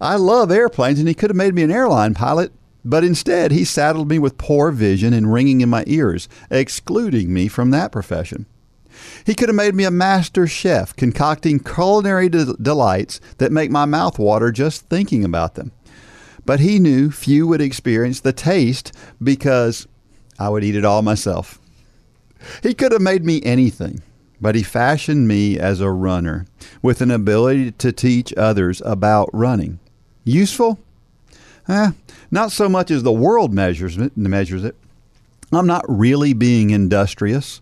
[0.00, 2.52] I love airplanes, and he could have made me an airline pilot,
[2.84, 7.48] but instead he saddled me with poor vision and ringing in my ears, excluding me
[7.48, 8.46] from that profession.
[9.24, 13.84] He could have made me a master chef, concocting culinary de- delights that make my
[13.84, 15.72] mouth water just thinking about them.
[16.46, 18.92] But he knew few would experience the taste
[19.22, 19.86] because
[20.38, 21.58] I would eat it all myself.
[22.62, 24.02] He could have made me anything,
[24.40, 26.46] but he fashioned me as a runner
[26.82, 29.80] with an ability to teach others about running.
[30.24, 30.78] Useful?
[31.68, 31.90] Eh,
[32.30, 34.76] not so much as the world measures it, measures it.
[35.52, 37.60] I'm not really being industrious.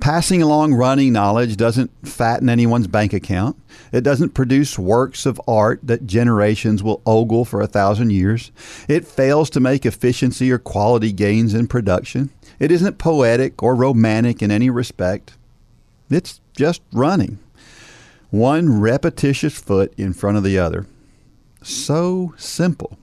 [0.00, 3.56] Passing along running knowledge doesn't fatten anyone's bank account.
[3.92, 8.52] It doesn't produce works of art that generations will ogle for a thousand years.
[8.88, 12.30] It fails to make efficiency or quality gains in production.
[12.58, 15.32] It isn't poetic or romantic in any respect.
[16.10, 17.38] It's just running.
[18.30, 20.86] One repetitious foot in front of the other.
[21.62, 22.98] So simple.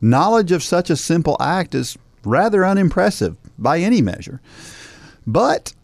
[0.00, 4.40] Knowledge of such a simple act is rather unimpressive by any measure.
[5.26, 5.74] But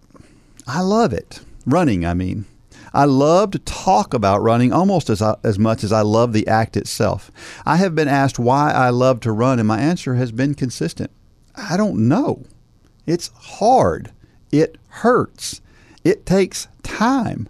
[0.67, 1.41] I love it.
[1.65, 2.47] Running, I mean.
[2.93, 6.77] I love to talk about running almost as, as much as I love the act
[6.77, 7.31] itself.
[7.67, 11.11] I have been asked why I love to run, and my answer has been consistent.
[11.55, 12.45] I don't know.
[13.07, 14.13] It's hard.
[14.51, 15.61] It hurts.
[16.05, 17.49] It takes time.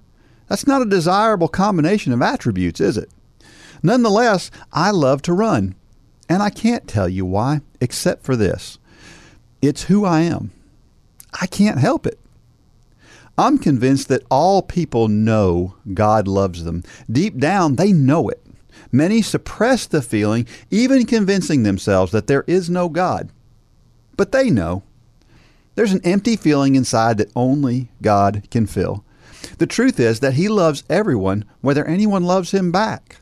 [0.49, 3.11] That's not a desirable combination of attributes, is it?
[3.83, 5.75] Nonetheless, I love to run.
[6.29, 8.79] And I can't tell you why, except for this
[9.62, 10.51] it's who I am.
[11.41, 12.19] I can't help it.
[13.39, 16.82] I'm convinced that all people know God loves them.
[17.11, 18.43] Deep down, they know it.
[18.93, 23.30] Many suppress the feeling, even convincing themselves that there is no God.
[24.16, 24.82] But they know.
[25.74, 29.05] There's an empty feeling inside that only God can fill.
[29.59, 33.16] The truth is that He loves everyone, whether anyone loves Him back.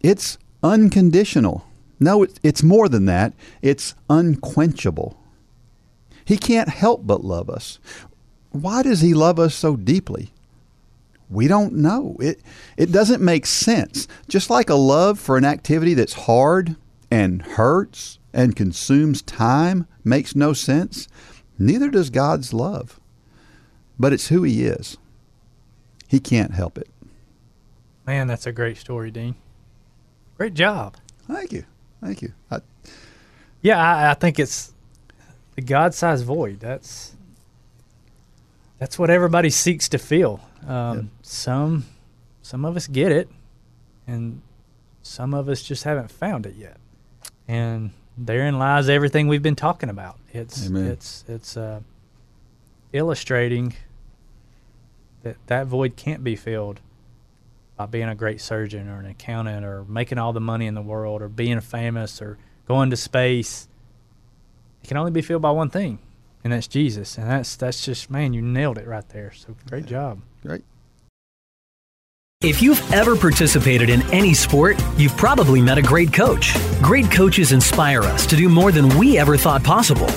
[0.00, 1.64] It's unconditional.
[1.98, 3.32] No, it's more than that.
[3.62, 5.18] It's unquenchable.
[6.24, 7.78] He can't help but love us.
[8.50, 10.32] Why does he love us so deeply?
[11.28, 12.16] We don't know.
[12.20, 12.40] It
[12.76, 14.08] it doesn't make sense.
[14.28, 16.76] Just like a love for an activity that's hard
[17.10, 21.06] and hurts and consumes time makes no sense,
[21.58, 22.98] neither does God's love.
[23.98, 24.96] But it's who he is.
[26.08, 26.88] He can't help it.
[28.06, 29.36] Man, that's a great story, Dean.
[30.36, 30.96] Great job.
[31.28, 31.64] Thank you.
[32.02, 32.32] Thank you.
[32.50, 32.60] I,
[33.62, 34.72] yeah, I, I think it's
[35.54, 36.58] the God-sized void.
[36.60, 37.14] That's
[38.80, 40.40] that's what everybody seeks to feel.
[40.66, 41.04] Um, yep.
[41.22, 41.84] Some
[42.42, 43.28] some of us get it,
[44.06, 44.40] and
[45.02, 46.78] some of us just haven't found it yet.
[47.46, 50.18] And therein lies everything we've been talking about.
[50.32, 50.86] It's Amen.
[50.86, 51.80] it's it's uh,
[52.92, 53.74] illustrating
[55.22, 56.80] that that void can't be filled
[57.76, 60.82] by being a great surgeon or an accountant or making all the money in the
[60.82, 63.68] world or being famous or going to space.
[64.82, 65.98] It can only be filled by one thing,
[66.42, 67.18] and that's Jesus.
[67.18, 69.32] And that's that's just man, you nailed it right there.
[69.32, 70.20] So great job.
[70.42, 70.62] Great.
[72.42, 76.54] If you've ever participated in any sport, you've probably met a great coach.
[76.80, 80.08] Great coaches inspire us to do more than we ever thought possible.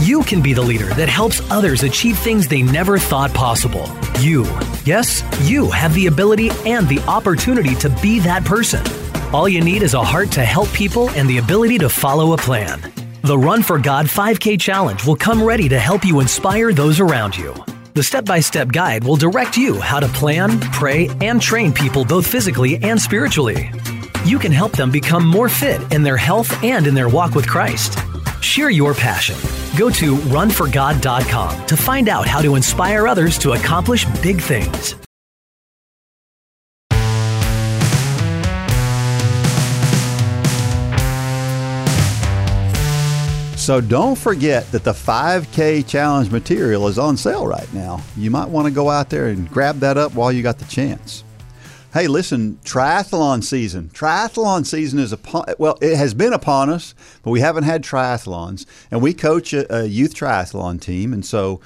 [0.00, 3.94] You can be the leader that helps others achieve things they never thought possible.
[4.20, 4.44] You,
[4.86, 8.82] yes, you have the ability and the opportunity to be that person.
[9.34, 12.38] All you need is a heart to help people and the ability to follow a
[12.38, 12.80] plan.
[13.26, 17.36] The Run for God 5K Challenge will come ready to help you inspire those around
[17.36, 17.52] you.
[17.94, 22.04] The step by step guide will direct you how to plan, pray, and train people
[22.04, 23.68] both physically and spiritually.
[24.24, 27.48] You can help them become more fit in their health and in their walk with
[27.48, 27.98] Christ.
[28.42, 29.34] Share your passion.
[29.76, 34.94] Go to runforgod.com to find out how to inspire others to accomplish big things.
[43.66, 48.00] So don't forget that the 5K challenge material is on sale right now.
[48.16, 50.64] You might want to go out there and grab that up while you got the
[50.66, 51.24] chance.
[51.92, 53.90] Hey, listen, triathlon season.
[53.92, 56.94] Triathlon season is upon, well, it has been upon us,
[57.24, 58.66] but we haven't had triathlons.
[58.92, 61.60] And we coach a, a youth triathlon team, and so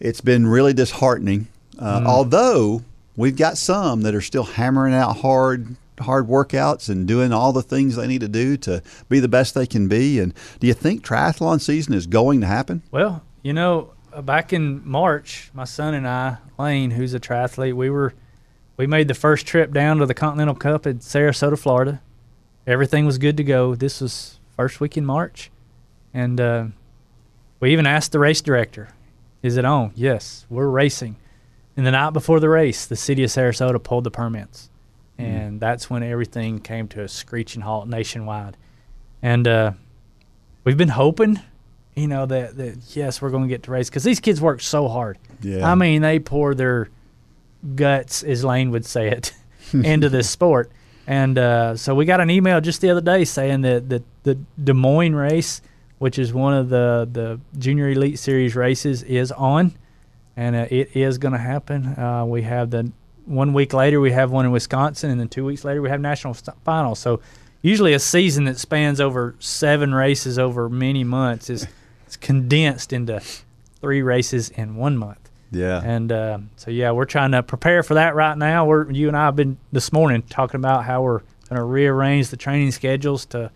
[0.00, 1.48] it's been really disheartening.
[1.78, 2.06] Uh, mm.
[2.06, 2.84] Although
[3.16, 7.62] we've got some that are still hammering out hard hard workouts and doing all the
[7.62, 10.18] things they need to do to be the best they can be.
[10.18, 12.82] And do you think triathlon season is going to happen?
[12.90, 17.74] Well, you know, uh, back in March, my son and I, Lane, who's a triathlete,
[17.74, 18.14] we were
[18.76, 22.00] we made the first trip down to the Continental Cup in Sarasota, Florida.
[22.66, 23.74] Everything was good to go.
[23.74, 25.50] This was first week in March,
[26.12, 26.66] and uh,
[27.60, 28.88] we even asked the race director,
[29.42, 31.16] "Is it on?" Yes, we're racing.
[31.76, 34.70] And the night before the race, the city of Sarasota pulled the permits.
[35.18, 35.24] Mm.
[35.24, 35.60] and mm.
[35.60, 38.56] that's when everything came to a screeching halt nationwide.
[39.22, 39.72] And uh,
[40.64, 41.40] we've been hoping,
[41.94, 44.60] you know, that, that yes, we're going to get to race because these kids work
[44.60, 45.18] so hard.
[45.40, 45.70] Yeah.
[45.70, 46.90] I mean, they pour their
[47.74, 49.32] guts, as Lane would say it,
[49.72, 50.70] into this sport.
[51.06, 54.38] And uh, so we got an email just the other day saying that the, the
[54.62, 55.60] Des Moines race,
[55.98, 59.74] which is one of the, the Junior Elite Series races, is on,
[60.36, 61.98] and uh, it is going to happen.
[61.98, 62.90] Uh, we have the
[63.26, 66.00] one week later we have one in Wisconsin, and then two weeks later we have
[66.00, 66.98] national st- finals.
[66.98, 67.20] So
[67.62, 71.66] usually a season that spans over seven races over many months is
[72.06, 73.20] it's condensed into
[73.80, 75.30] three races in one month.
[75.50, 75.80] Yeah.
[75.82, 78.66] And uh, so yeah, we're trying to prepare for that right now.
[78.66, 82.28] We're you and I have been this morning talking about how we're going to rearrange
[82.28, 83.50] the training schedules to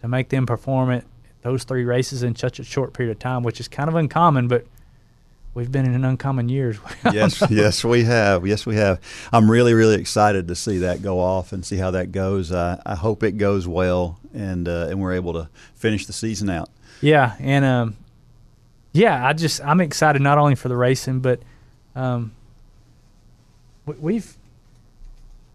[0.00, 1.04] to make them perform at
[1.42, 4.48] those three races in such a short period of time, which is kind of uncommon,
[4.48, 4.64] but
[5.54, 6.78] we've been in an uncommon years.
[7.12, 8.46] yes, yes, we have.
[8.46, 9.00] Yes, we have.
[9.32, 12.52] I'm really, really excited to see that go off and see how that goes.
[12.52, 16.50] Uh, I hope it goes well and uh, and we're able to finish the season
[16.50, 16.70] out.
[17.00, 17.96] Yeah, and um,
[18.92, 21.40] yeah, I just I'm excited not only for the racing, but
[21.94, 22.32] um,
[23.86, 24.36] we've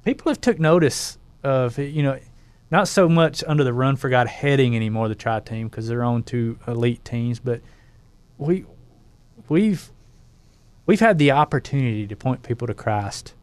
[0.04, 2.20] people have took notice of you know
[2.70, 6.04] not so much under the Run for God heading anymore the tri team because they're
[6.04, 7.62] on two elite teams, but
[8.38, 8.66] we
[9.50, 9.90] we've
[10.86, 13.34] we've had the opportunity to point people to Christ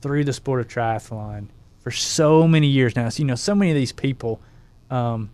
[0.00, 1.48] through the sport of triathlon
[1.80, 3.08] for so many years now.
[3.08, 4.40] So, you know, so many of these people
[4.90, 5.30] um,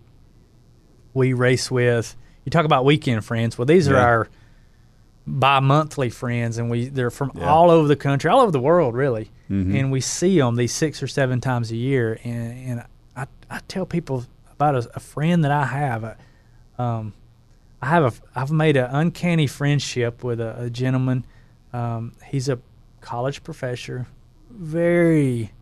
[1.14, 3.58] we race with you talk about weekend friends.
[3.58, 3.94] Well, these yeah.
[3.94, 4.28] are our
[5.26, 7.50] bi-monthly friends, and we they're from yeah.
[7.50, 9.30] all over the country, all over the world, really.
[9.50, 9.76] Mm-hmm.
[9.76, 12.18] And we see them these six or seven times a year.
[12.22, 12.84] And, and
[13.16, 16.04] I, I tell people about a, a friend that I have.
[16.04, 16.14] Uh,
[16.78, 17.14] um,
[17.87, 21.24] I have a I've made an uncanny friendship with a, a gentleman.
[21.72, 22.59] Um, he's a
[23.01, 24.09] college professor,
[24.51, 25.53] very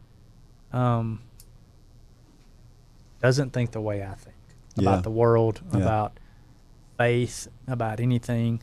[0.73, 1.21] um,
[3.21, 4.37] doesn't think the way I think
[4.79, 5.01] about yeah.
[5.03, 5.81] the world, yeah.
[5.81, 6.19] about
[6.97, 8.63] faith about anything.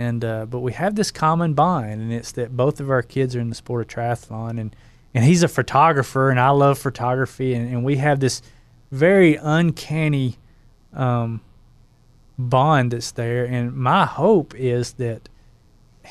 [0.00, 3.36] And uh, but we have this common bond, and it's that both of our kids
[3.36, 4.74] are in the sport of triathlon, and
[5.14, 8.42] and he's a photographer, and I love photography, and, and we have this
[8.90, 10.38] very uncanny
[10.92, 11.40] um,
[12.38, 13.44] bond that's there.
[13.44, 15.28] And my hope is that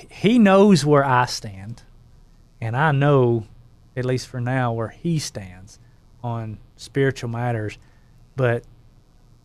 [0.10, 1.84] he knows where I stand,
[2.60, 3.46] and I know,
[3.96, 5.80] at least for now, where he stands
[6.24, 7.78] on spiritual matters.
[8.36, 8.64] But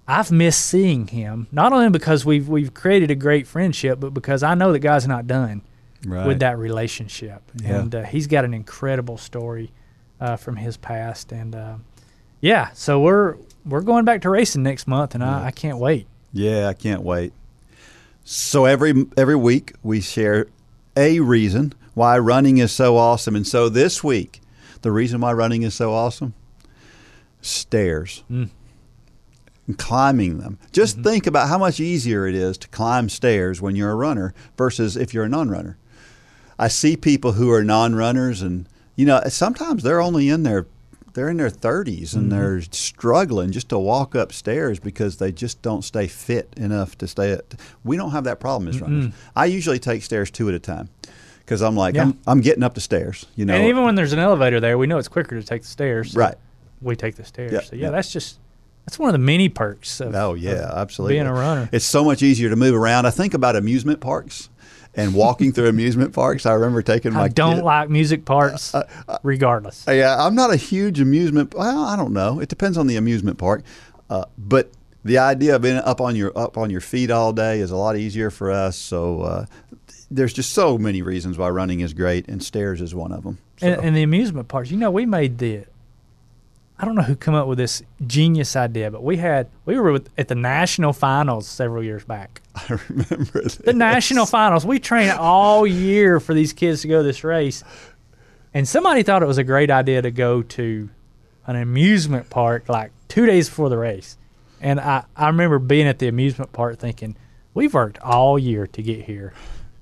[0.09, 4.43] I've missed seeing him not only because we've we've created a great friendship, but because
[4.43, 5.63] I know that God's not done
[6.05, 6.27] right.
[6.27, 7.81] with that relationship, yeah.
[7.81, 9.71] and uh, he's got an incredible story
[10.21, 11.77] uh, from his past, and uh,
[12.41, 15.43] yeah, so we're we're going back to racing next month, and yeah.
[15.43, 16.09] I, I can't wait.
[16.33, 17.33] Yeah, I can't wait.
[18.25, 20.47] So every every week we share
[20.97, 24.41] a reason why running is so awesome, and so this week,
[24.83, 26.35] the reason why running is so awesome,
[27.41, 28.23] stairs.
[28.31, 28.51] Mm
[29.77, 30.59] climbing them.
[30.73, 31.05] Just mm-hmm.
[31.05, 34.97] think about how much easier it is to climb stairs when you're a runner versus
[34.97, 35.77] if you're a non runner.
[36.59, 40.67] I see people who are non runners and you know, sometimes they're only in their
[41.13, 42.29] they're in their 30s and mm-hmm.
[42.31, 47.33] they're struggling just to walk upstairs because they just don't stay fit enough to stay
[47.33, 47.55] at.
[47.85, 48.85] We don't have that problem as mm-hmm.
[48.85, 49.15] runners.
[49.35, 50.89] I usually take stairs two at a time
[51.41, 52.03] because I'm like, yeah.
[52.03, 53.55] I'm, I'm getting up the stairs, you know.
[53.55, 56.15] And even when there's an elevator there, we know it's quicker to take the stairs.
[56.15, 56.37] Right.
[56.81, 57.53] We take the stairs.
[57.53, 57.65] Yep.
[57.65, 57.93] So, yeah, yep.
[57.93, 58.39] that's just
[58.87, 60.01] that's one of the many perks.
[60.01, 61.15] Of, oh yeah, absolutely.
[61.15, 63.07] Being a runner, it's so much easier to move around.
[63.07, 64.49] I think about amusement parks
[64.95, 66.47] and walking through amusement parks.
[66.47, 67.23] I remember taking my.
[67.23, 67.65] I don't kid.
[67.65, 69.85] like music parks, uh, uh, regardless.
[69.89, 71.55] Yeah, I'm not a huge amusement.
[71.55, 72.41] Well, I don't know.
[72.41, 73.63] It depends on the amusement park,
[74.09, 74.71] uh, but
[75.05, 77.77] the idea of being up on your up on your feet all day is a
[77.77, 78.77] lot easier for us.
[78.77, 79.47] So uh,
[80.11, 83.39] there's just so many reasons why running is great, and stairs is one of them.
[83.59, 83.67] So.
[83.67, 85.65] And, and, the amusement parks, you know, we made the
[86.81, 89.93] I don't know who came up with this genius idea, but we had we were
[89.93, 92.41] with, at the national finals several years back.
[92.69, 93.57] I remember this.
[93.57, 94.67] the national finals.
[94.67, 97.63] We trained all year for these kids to go this race,
[98.55, 100.89] and somebody thought it was a great idea to go to
[101.47, 104.17] an amusement park like two days before the race.
[104.61, 107.17] And I, I remember being at the amusement park thinking,
[107.55, 109.33] we've worked all year to get here,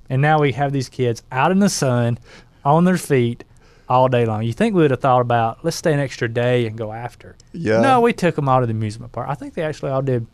[0.08, 2.18] and now we have these kids out in the sun,
[2.64, 3.44] on their feet,
[3.88, 4.42] all day long.
[4.42, 7.36] You think we would have thought about let's stay an extra day and go after?
[7.52, 7.80] Yeah.
[7.80, 9.28] No, we took them all to the amusement park.
[9.28, 10.26] I think they actually all did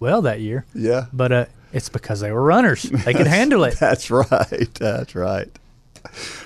[0.00, 0.64] well that year.
[0.74, 1.06] Yeah.
[1.12, 2.82] But uh, it's because they were runners.
[2.82, 3.78] They could handle it.
[3.78, 4.68] That's right.
[4.74, 5.48] That's right.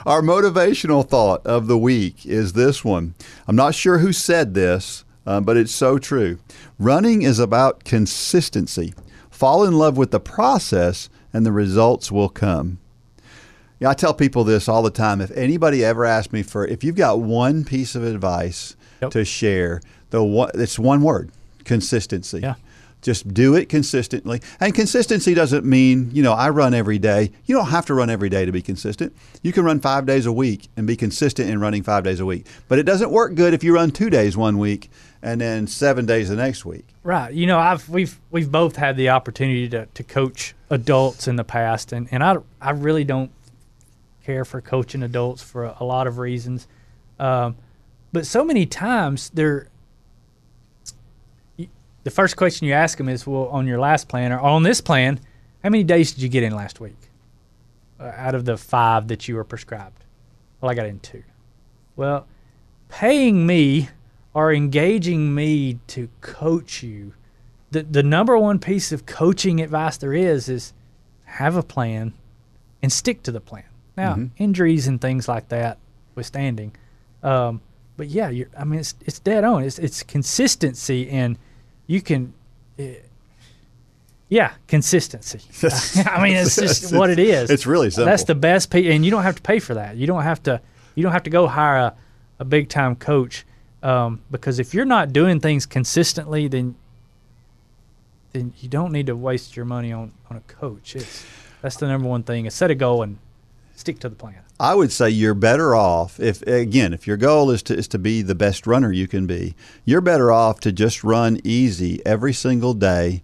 [0.06, 3.14] Our motivational thought of the week is this one.
[3.46, 6.38] I'm not sure who said this, uh, but it's so true.
[6.78, 8.94] Running is about consistency.
[9.30, 12.78] Fall in love with the process, and the results will come.
[13.78, 15.20] Yeah, I tell people this all the time.
[15.20, 19.10] If anybody ever asks me for, if you've got one piece of advice yep.
[19.12, 19.80] to share,
[20.10, 21.30] the one, it's one word:
[21.64, 22.40] consistency.
[22.40, 22.54] Yeah.
[23.02, 24.40] Just do it consistently.
[24.58, 27.32] And consistency doesn't mean, you know, I run every day.
[27.46, 29.16] You don't have to run every day to be consistent.
[29.42, 32.26] You can run five days a week and be consistent in running five days a
[32.26, 32.46] week.
[32.68, 34.90] But it doesn't work good if you run two days one week
[35.22, 36.86] and then seven days the next week.
[37.02, 37.32] Right.
[37.32, 41.44] You know, I've we've we've both had the opportunity to, to coach adults in the
[41.44, 43.30] past and, and I I really don't
[44.24, 46.68] care for coaching adults for a, a lot of reasons.
[47.18, 47.56] Um,
[48.12, 49.68] but so many times they're
[52.02, 54.80] the first question you ask them is, well, on your last plan or on this
[54.80, 55.20] plan,
[55.62, 56.96] how many days did you get in last week
[57.98, 60.04] uh, out of the five that you were prescribed?
[60.60, 61.22] Well, I got in two.
[61.96, 62.26] Well,
[62.88, 63.90] paying me
[64.32, 67.12] or engaging me to coach you,
[67.70, 70.72] the, the number one piece of coaching advice there is is
[71.24, 72.14] have a plan
[72.82, 73.64] and stick to the plan.
[73.96, 74.42] Now, mm-hmm.
[74.42, 75.78] injuries and things like that
[76.14, 76.74] withstanding.
[77.22, 77.60] Um,
[77.96, 79.64] but yeah, I mean, it's, it's dead on.
[79.64, 81.36] It's, it's consistency and–
[81.90, 82.32] you can.
[82.78, 82.84] Uh,
[84.28, 85.40] yeah, consistency.
[86.06, 87.50] I mean, it's just what it is.
[87.50, 88.06] It's really simple.
[88.06, 89.96] That's the best, pay, and you don't have to pay for that.
[89.96, 90.60] You don't have to.
[90.94, 91.96] You don't have to go hire a,
[92.38, 93.44] a big time coach
[93.82, 96.76] um, because if you're not doing things consistently, then
[98.32, 100.94] then you don't need to waste your money on, on a coach.
[100.94, 101.26] It's
[101.60, 102.46] that's the number one thing.
[102.46, 103.18] Is set a goal and
[103.80, 104.36] stick to the plan.
[104.60, 107.98] I would say you're better off if again if your goal is to is to
[107.98, 109.54] be the best runner you can be.
[109.86, 113.22] You're better off to just run easy every single day,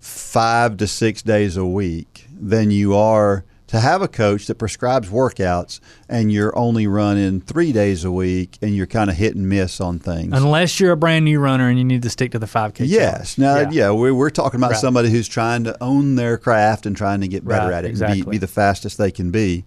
[0.00, 5.08] 5 to 6 days a week than you are to have a coach that prescribes
[5.08, 5.78] workouts
[6.08, 9.80] and you're only running 3 days a week and you're kind of hit and miss
[9.80, 10.32] on things.
[10.36, 12.80] Unless you're a brand new runner and you need to stick to the 5k.
[12.80, 13.38] Yes.
[13.38, 14.80] Now yeah, yeah we're, we're talking about right.
[14.80, 17.90] somebody who's trying to own their craft and trying to get better right, at it
[17.90, 18.22] exactly.
[18.22, 19.64] and be, be the fastest they can be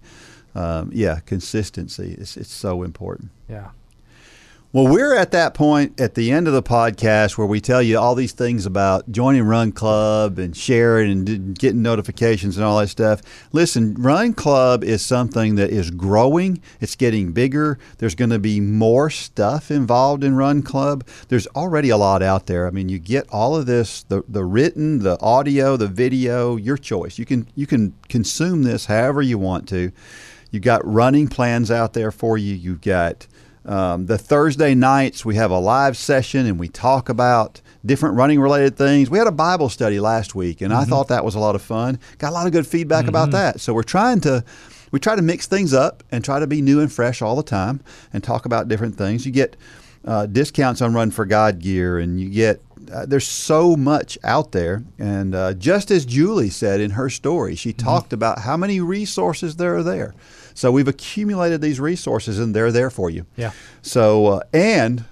[0.56, 3.30] um, yeah, consistency is it's so important.
[3.48, 3.70] Yeah.
[4.72, 7.98] Well, we're at that point at the end of the podcast where we tell you
[7.98, 12.88] all these things about joining Run Club and sharing and getting notifications and all that
[12.88, 13.22] stuff.
[13.52, 17.78] Listen, Run Club is something that is growing, it's getting bigger.
[17.98, 21.06] There's going to be more stuff involved in Run Club.
[21.28, 22.66] There's already a lot out there.
[22.66, 26.76] I mean, you get all of this the, the written, the audio, the video, your
[26.76, 27.18] choice.
[27.18, 29.92] You can you can consume this however you want to.
[30.50, 32.54] You've got running plans out there for you.
[32.54, 33.26] You've got
[33.66, 38.40] um, the Thursday nights, we have a live session and we talk about different running
[38.40, 39.10] related things.
[39.10, 40.82] We had a Bible study last week and mm-hmm.
[40.82, 41.98] I thought that was a lot of fun.
[42.18, 43.08] Got a lot of good feedback mm-hmm.
[43.08, 43.60] about that.
[43.60, 44.44] So we're trying to
[44.92, 47.42] we try to mix things up and try to be new and fresh all the
[47.42, 47.80] time
[48.12, 49.26] and talk about different things.
[49.26, 49.56] You get
[50.04, 54.52] uh, discounts on Run for God gear and you get uh, there's so much out
[54.52, 54.82] there.
[54.98, 57.84] And uh, just as Julie said in her story, she mm-hmm.
[57.84, 60.14] talked about how many resources there are there.
[60.54, 63.26] So we've accumulated these resources, and they're there for you.
[63.36, 63.52] Yeah.
[63.82, 65.04] So uh, and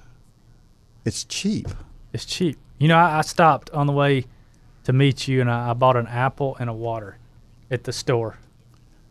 [1.04, 1.68] it's cheap.
[2.12, 2.56] It's cheap.
[2.78, 4.24] You know, I, I, stopped on the way
[4.84, 7.18] to meet you, and I, I, bought an apple and a water
[7.70, 8.38] at the store.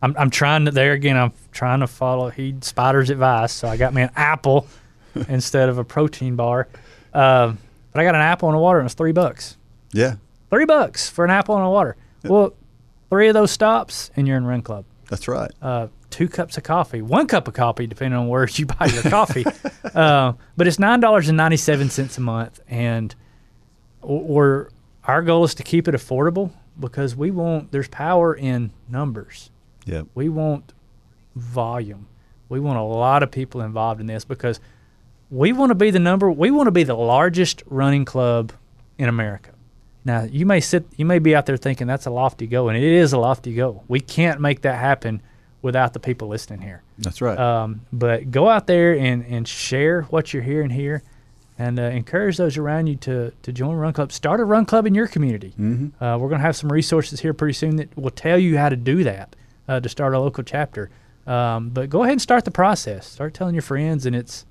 [0.02, 1.16] I'm, I'm trying to there again.
[1.16, 4.66] I'm trying to follow heed Spider's advice, so I got me an apple
[5.28, 6.68] instead of a protein bar.
[7.12, 7.58] Um,
[7.94, 9.56] but I got an apple and a water, and it's three bucks.
[9.92, 10.16] Yeah.
[10.50, 11.96] Three bucks for an apple and a water.
[12.24, 12.30] Yeah.
[12.30, 12.54] Well,
[13.08, 14.84] three of those stops, and you're in Run Club.
[15.08, 15.50] That's right.
[15.62, 19.04] Uh, two cups of coffee, one cup of coffee, depending on where you buy your
[19.04, 19.44] coffee.
[19.94, 23.14] uh, but it's nine dollars and ninety seven cents a month, and
[24.02, 24.70] or
[25.04, 29.50] our goal is to keep it affordable because we want there's power in numbers.
[29.86, 30.72] Yeah, we want
[31.36, 32.08] volume.
[32.48, 34.58] We want a lot of people involved in this because
[35.30, 36.30] we want to be the number.
[36.30, 38.52] We want to be the largest running club
[38.98, 39.50] in America.
[40.04, 42.76] Now you may sit, you may be out there thinking that's a lofty goal, and
[42.76, 43.84] it is a lofty goal.
[43.88, 45.22] We can't make that happen
[45.62, 46.82] without the people listening here.
[46.98, 47.38] That's right.
[47.38, 51.02] Um, but go out there and, and share what you're hearing here
[51.58, 54.12] and uh, encourage those around you to, to join a run club.
[54.12, 55.54] Start a run club in your community.
[55.58, 56.04] Mm-hmm.
[56.04, 58.68] Uh, we're going to have some resources here pretty soon that will tell you how
[58.68, 59.34] to do that
[59.68, 60.90] uh, to start a local chapter.
[61.26, 63.08] Um, but go ahead and start the process.
[63.08, 64.44] Start telling your friends, and it's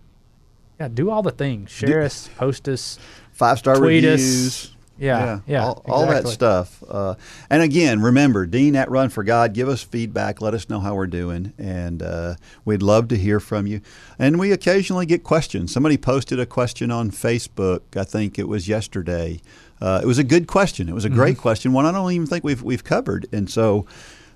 [0.84, 1.72] yeah, do all the things.
[1.72, 3.00] Share do, us, post us,
[3.32, 4.66] five star reviews.
[4.66, 4.70] Us,
[5.00, 6.84] yeah, yeah, yeah all, all that stuff.
[6.88, 7.16] Uh,
[7.50, 10.42] and again, remember, Dean at Run for God, give us feedback.
[10.42, 13.82] Let us know how we're doing, and uh, we'd love to hear from you.
[14.20, 15.74] And we occasionally get questions.
[15.74, 17.82] Somebody posted a question on Facebook.
[17.96, 19.42] I think it was yesterday.
[19.82, 20.88] Uh, it was a good question.
[20.88, 21.18] It was a mm-hmm.
[21.18, 21.74] great question.
[21.74, 23.88] One I don't even think we've we've covered, and so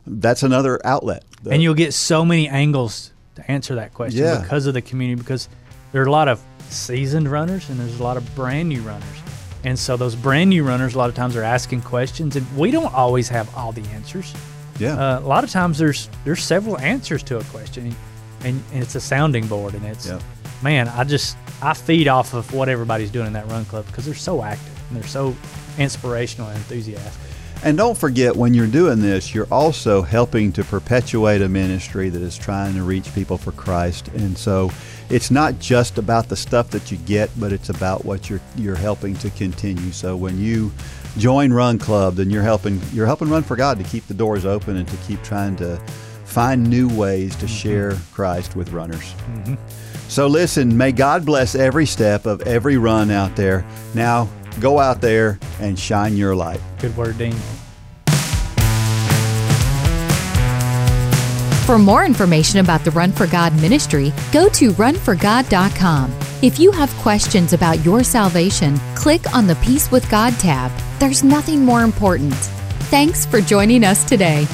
[0.06, 1.24] that's another outlet.
[1.50, 4.41] and you'll get so many angles to answer that question yeah.
[4.41, 5.22] because of the community.
[5.22, 5.48] Because
[5.92, 9.18] there are a lot of seasoned runners and there's a lot of brand new runners
[9.64, 12.72] and so those brand new runners a lot of times are asking questions, and we
[12.72, 14.34] don't always have all the answers.
[14.80, 14.94] Yeah.
[14.94, 17.96] Uh, a lot of times there's there's several answers to a question,
[18.44, 20.22] and, and it's a sounding board, and it's yep.
[20.62, 24.06] man, I just I feed off of what everybody's doing in that run club because
[24.06, 25.36] they're so active and they're so
[25.78, 27.22] inspirational and enthusiastic.
[27.64, 32.22] And don't forget, when you're doing this, you're also helping to perpetuate a ministry that
[32.22, 34.10] is trying to reach people for Christ.
[34.10, 34.72] And so
[35.10, 38.76] it's not just about the stuff that you get, but it's about what you're you're
[38.76, 39.91] helping to continue.
[39.91, 40.72] So when you
[41.18, 44.45] join Run Club, then you're helping you're helping Run for God to keep the doors
[44.45, 45.78] open and to keep trying to
[46.26, 47.55] find new ways to mm-hmm.
[47.55, 49.14] share Christ with runners.
[49.32, 49.55] Mm-hmm.
[50.10, 53.66] So listen, may God bless every step of every run out there.
[53.93, 54.30] Now
[54.60, 56.62] go out there and shine your light.
[56.80, 57.36] Good word, Dean.
[61.68, 66.13] For more information about the Run for God ministry, go to runforgod.com.
[66.41, 70.72] If you have questions about your salvation, click on the Peace with God tab.
[70.97, 72.36] There's nothing more important.
[72.88, 74.47] Thanks for joining us today.